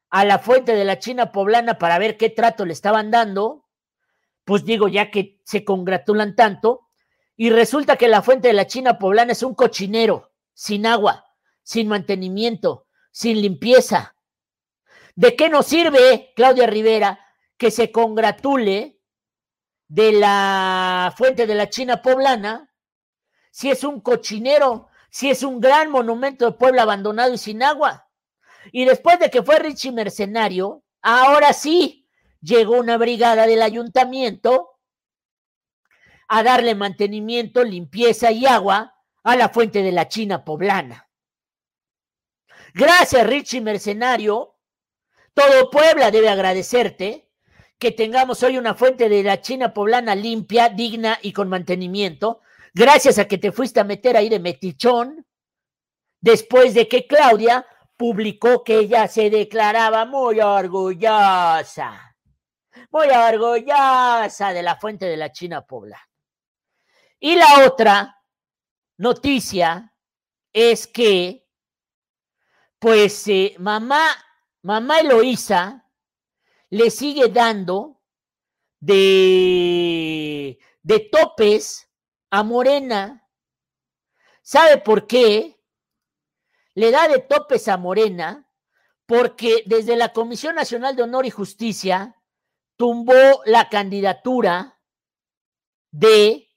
a 0.08 0.24
la 0.24 0.38
fuente 0.38 0.74
de 0.74 0.86
la 0.86 0.98
China 0.98 1.30
poblana 1.30 1.76
para 1.78 1.98
ver 1.98 2.16
qué 2.16 2.30
trato 2.30 2.64
le 2.64 2.72
estaban 2.72 3.10
dando. 3.10 3.66
Pues 4.44 4.64
digo, 4.64 4.88
ya 4.88 5.10
que 5.10 5.42
se 5.44 5.62
congratulan 5.62 6.34
tanto. 6.34 6.88
Y 7.36 7.50
resulta 7.50 7.96
que 7.96 8.08
la 8.08 8.22
fuente 8.22 8.48
de 8.48 8.54
la 8.54 8.66
China 8.66 8.98
poblana 8.98 9.32
es 9.32 9.42
un 9.42 9.54
cochinero, 9.54 10.32
sin 10.54 10.86
agua, 10.86 11.26
sin 11.62 11.86
mantenimiento, 11.86 12.86
sin 13.12 13.42
limpieza. 13.42 14.16
¿De 15.16 15.36
qué 15.36 15.50
nos 15.50 15.66
sirve, 15.66 16.32
Claudia 16.34 16.66
Rivera, 16.66 17.23
que 17.64 17.70
se 17.70 17.90
congratule 17.90 19.00
de 19.88 20.12
la 20.12 21.14
fuente 21.16 21.46
de 21.46 21.54
la 21.54 21.70
China 21.70 22.02
poblana 22.02 22.70
si 23.50 23.70
es 23.70 23.84
un 23.84 24.02
cochinero, 24.02 24.88
si 25.10 25.30
es 25.30 25.42
un 25.42 25.60
gran 25.60 25.90
monumento 25.90 26.44
de 26.44 26.58
pueblo 26.58 26.82
abandonado 26.82 27.32
y 27.32 27.38
sin 27.38 27.62
agua? 27.62 28.10
Y 28.70 28.84
después 28.84 29.18
de 29.18 29.30
que 29.30 29.42
fue 29.42 29.58
Richie 29.60 29.92
Mercenario, 29.92 30.84
ahora 31.00 31.54
sí 31.54 32.06
llegó 32.42 32.76
una 32.76 32.98
brigada 32.98 33.46
del 33.46 33.62
ayuntamiento 33.62 34.78
a 36.28 36.42
darle 36.42 36.74
mantenimiento, 36.74 37.64
limpieza 37.64 38.30
y 38.30 38.44
agua 38.44 38.94
a 39.22 39.36
la 39.36 39.48
fuente 39.48 39.82
de 39.82 39.92
la 39.92 40.06
China 40.06 40.44
poblana. 40.44 41.08
Gracias, 42.74 43.26
Richie 43.26 43.62
Mercenario. 43.62 44.58
Todo 45.32 45.70
Puebla 45.70 46.10
debe 46.10 46.28
agradecerte 46.28 47.23
que 47.84 47.92
tengamos 47.92 48.42
hoy 48.42 48.56
una 48.56 48.74
fuente 48.74 49.10
de 49.10 49.22
la 49.22 49.42
China 49.42 49.74
poblana 49.74 50.14
limpia, 50.14 50.70
digna 50.70 51.18
y 51.20 51.34
con 51.34 51.50
mantenimiento, 51.50 52.40
gracias 52.72 53.18
a 53.18 53.28
que 53.28 53.36
te 53.36 53.52
fuiste 53.52 53.78
a 53.78 53.84
meter 53.84 54.16
ahí 54.16 54.30
de 54.30 54.40
metichón, 54.40 55.26
después 56.18 56.72
de 56.72 56.88
que 56.88 57.06
Claudia 57.06 57.66
publicó 57.94 58.64
que 58.64 58.78
ella 58.78 59.06
se 59.06 59.28
declaraba 59.28 60.06
muy 60.06 60.40
orgullosa, 60.40 62.16
muy 62.90 63.08
orgullosa 63.08 64.54
de 64.54 64.62
la 64.62 64.76
fuente 64.76 65.04
de 65.04 65.18
la 65.18 65.30
China 65.30 65.60
poblana. 65.60 66.08
Y 67.20 67.34
la 67.34 67.66
otra 67.66 68.18
noticia 68.96 69.92
es 70.54 70.86
que, 70.86 71.46
pues, 72.78 73.28
eh, 73.28 73.54
mamá, 73.58 74.06
mamá 74.62 75.00
Eloísa 75.00 75.83
le 76.74 76.90
sigue 76.90 77.28
dando 77.28 78.02
de, 78.80 80.58
de 80.82 81.00
topes 81.00 81.88
a 82.30 82.42
Morena. 82.42 83.30
¿Sabe 84.42 84.78
por 84.78 85.06
qué? 85.06 85.56
Le 86.74 86.90
da 86.90 87.06
de 87.06 87.20
topes 87.20 87.68
a 87.68 87.76
Morena 87.76 88.50
porque 89.06 89.62
desde 89.66 89.94
la 89.94 90.12
Comisión 90.12 90.56
Nacional 90.56 90.96
de 90.96 91.04
Honor 91.04 91.26
y 91.26 91.30
Justicia 91.30 92.20
tumbó 92.76 93.42
la 93.46 93.68
candidatura 93.68 94.80
de 95.92 96.48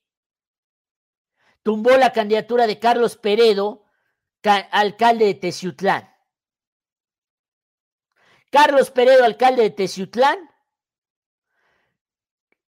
tumbó 1.62 1.92
la 1.92 2.12
candidatura 2.12 2.66
de 2.66 2.80
Carlos 2.80 3.18
Peredo, 3.18 3.86
alcalde 4.72 5.26
de 5.26 5.36
Teciutlán. 5.36 6.17
Carlos 8.52 8.92
Peredo, 8.92 9.24
alcalde 9.24 9.64
de 9.64 9.70
Teciutlán, 9.72 10.38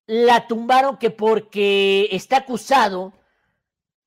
la 0.08 0.48
tumbaron 0.48 0.98
que 0.98 1.12
porque 1.12 2.08
está 2.12 2.38
acusado 2.38 3.14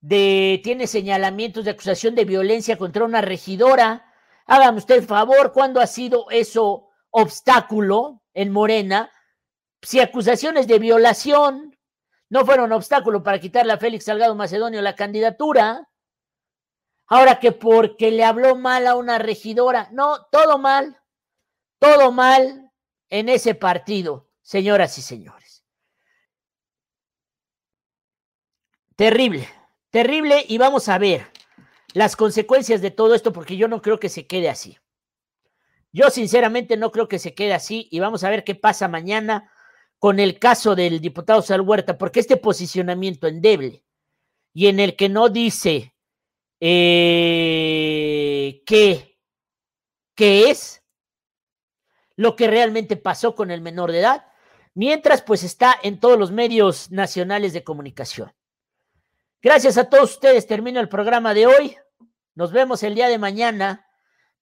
de, 0.00 0.60
tiene 0.64 0.86
señalamientos 0.86 1.64
de 1.64 1.72
acusación 1.72 2.14
de 2.14 2.24
violencia 2.24 2.78
contra 2.78 3.04
una 3.04 3.20
regidora. 3.20 4.06
Hágame 4.46 4.78
usted 4.78 5.04
favor, 5.04 5.52
¿cuándo 5.52 5.80
ha 5.80 5.86
sido 5.86 6.26
eso 6.30 6.88
obstáculo 7.10 8.22
en 8.32 8.50
Morena? 8.50 9.10
Si 9.82 10.00
acusaciones 10.00 10.66
de 10.66 10.78
violación, 10.78 11.76
no 12.30 12.46
fueron 12.46 12.72
obstáculo 12.72 13.22
para 13.22 13.40
quitarle 13.40 13.72
a 13.72 13.78
Félix 13.78 14.04
Salgado 14.04 14.34
Macedonio 14.34 14.80
la 14.82 14.96
candidatura. 14.96 15.88
Ahora 17.06 17.40
que 17.40 17.52
porque 17.52 18.10
le 18.10 18.24
habló 18.24 18.56
mal 18.56 18.86
a 18.86 18.94
una 18.94 19.18
regidora, 19.18 19.88
no, 19.90 20.26
todo 20.30 20.58
mal, 20.58 20.99
todo 21.80 22.12
mal 22.12 22.70
en 23.08 23.28
ese 23.28 23.56
partido, 23.56 24.28
señoras 24.42 24.96
y 24.98 25.02
señores. 25.02 25.64
Terrible, 28.94 29.48
terrible 29.90 30.44
y 30.46 30.58
vamos 30.58 30.88
a 30.88 30.98
ver 30.98 31.26
las 31.94 32.14
consecuencias 32.14 32.82
de 32.82 32.92
todo 32.92 33.14
esto 33.14 33.32
porque 33.32 33.56
yo 33.56 33.66
no 33.66 33.82
creo 33.82 33.98
que 33.98 34.10
se 34.10 34.28
quede 34.28 34.48
así. 34.48 34.78
Yo 35.90 36.10
sinceramente 36.10 36.76
no 36.76 36.92
creo 36.92 37.08
que 37.08 37.18
se 37.18 37.34
quede 37.34 37.54
así 37.54 37.88
y 37.90 37.98
vamos 37.98 38.22
a 38.22 38.30
ver 38.30 38.44
qué 38.44 38.54
pasa 38.54 38.86
mañana 38.86 39.50
con 39.98 40.20
el 40.20 40.38
caso 40.38 40.76
del 40.76 41.00
diputado 41.00 41.42
Sal 41.42 41.62
Huerta, 41.62 41.98
porque 41.98 42.20
este 42.20 42.36
posicionamiento 42.36 43.26
endeble 43.26 43.84
y 44.52 44.68
en 44.68 44.80
el 44.80 44.96
que 44.96 45.08
no 45.08 45.30
dice 45.30 45.94
eh, 46.60 48.62
qué, 48.66 49.18
qué 50.14 50.50
es 50.50 50.79
lo 52.20 52.36
que 52.36 52.48
realmente 52.48 52.98
pasó 52.98 53.34
con 53.34 53.50
el 53.50 53.62
menor 53.62 53.92
de 53.92 54.00
edad, 54.00 54.26
mientras 54.74 55.22
pues 55.22 55.42
está 55.42 55.74
en 55.82 55.98
todos 55.98 56.18
los 56.18 56.30
medios 56.30 56.90
nacionales 56.90 57.54
de 57.54 57.64
comunicación. 57.64 58.30
Gracias 59.40 59.78
a 59.78 59.88
todos 59.88 60.10
ustedes, 60.10 60.46
termino 60.46 60.80
el 60.80 60.90
programa 60.90 61.32
de 61.32 61.46
hoy. 61.46 61.78
Nos 62.34 62.52
vemos 62.52 62.82
el 62.82 62.94
día 62.94 63.08
de 63.08 63.16
mañana. 63.16 63.86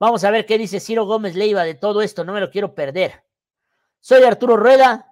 Vamos 0.01 0.25
a 0.25 0.33
ver 0.33 0.45
qué 0.45 0.59
dice 0.59 0.81
Ciro 0.81 1.07
Gómez 1.07 1.37
Leiva 1.37 1.63
de 1.63 1.75
todo 1.75 2.03
esto, 2.03 2.25
no 2.25 2.33
me 2.33 2.41
lo 2.41 2.51
quiero 2.51 2.75
perder. 2.75 3.23
Soy 4.01 4.25
Arturo 4.25 4.57
Rueda, 4.57 5.05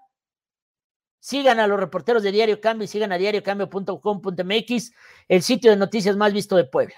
Sigan 1.20 1.60
a 1.60 1.66
los 1.68 1.78
reporteros 1.78 2.22
de 2.22 2.30
Diario 2.30 2.60
Cambio 2.60 2.84
y 2.84 2.88
sigan 2.88 3.10
a 3.10 3.18
diariocambio.com.mx, 3.18 4.92
el 5.28 5.42
sitio 5.42 5.70
de 5.70 5.76
noticias 5.76 6.16
más 6.16 6.32
visto 6.32 6.56
de 6.56 6.64
Puebla. 6.64 6.96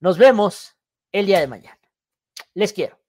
Nos 0.00 0.16
vemos 0.16 0.76
el 1.10 1.26
día 1.26 1.40
de 1.40 1.46
mañana. 1.46 1.78
Les 2.54 2.72
quiero. 2.72 3.03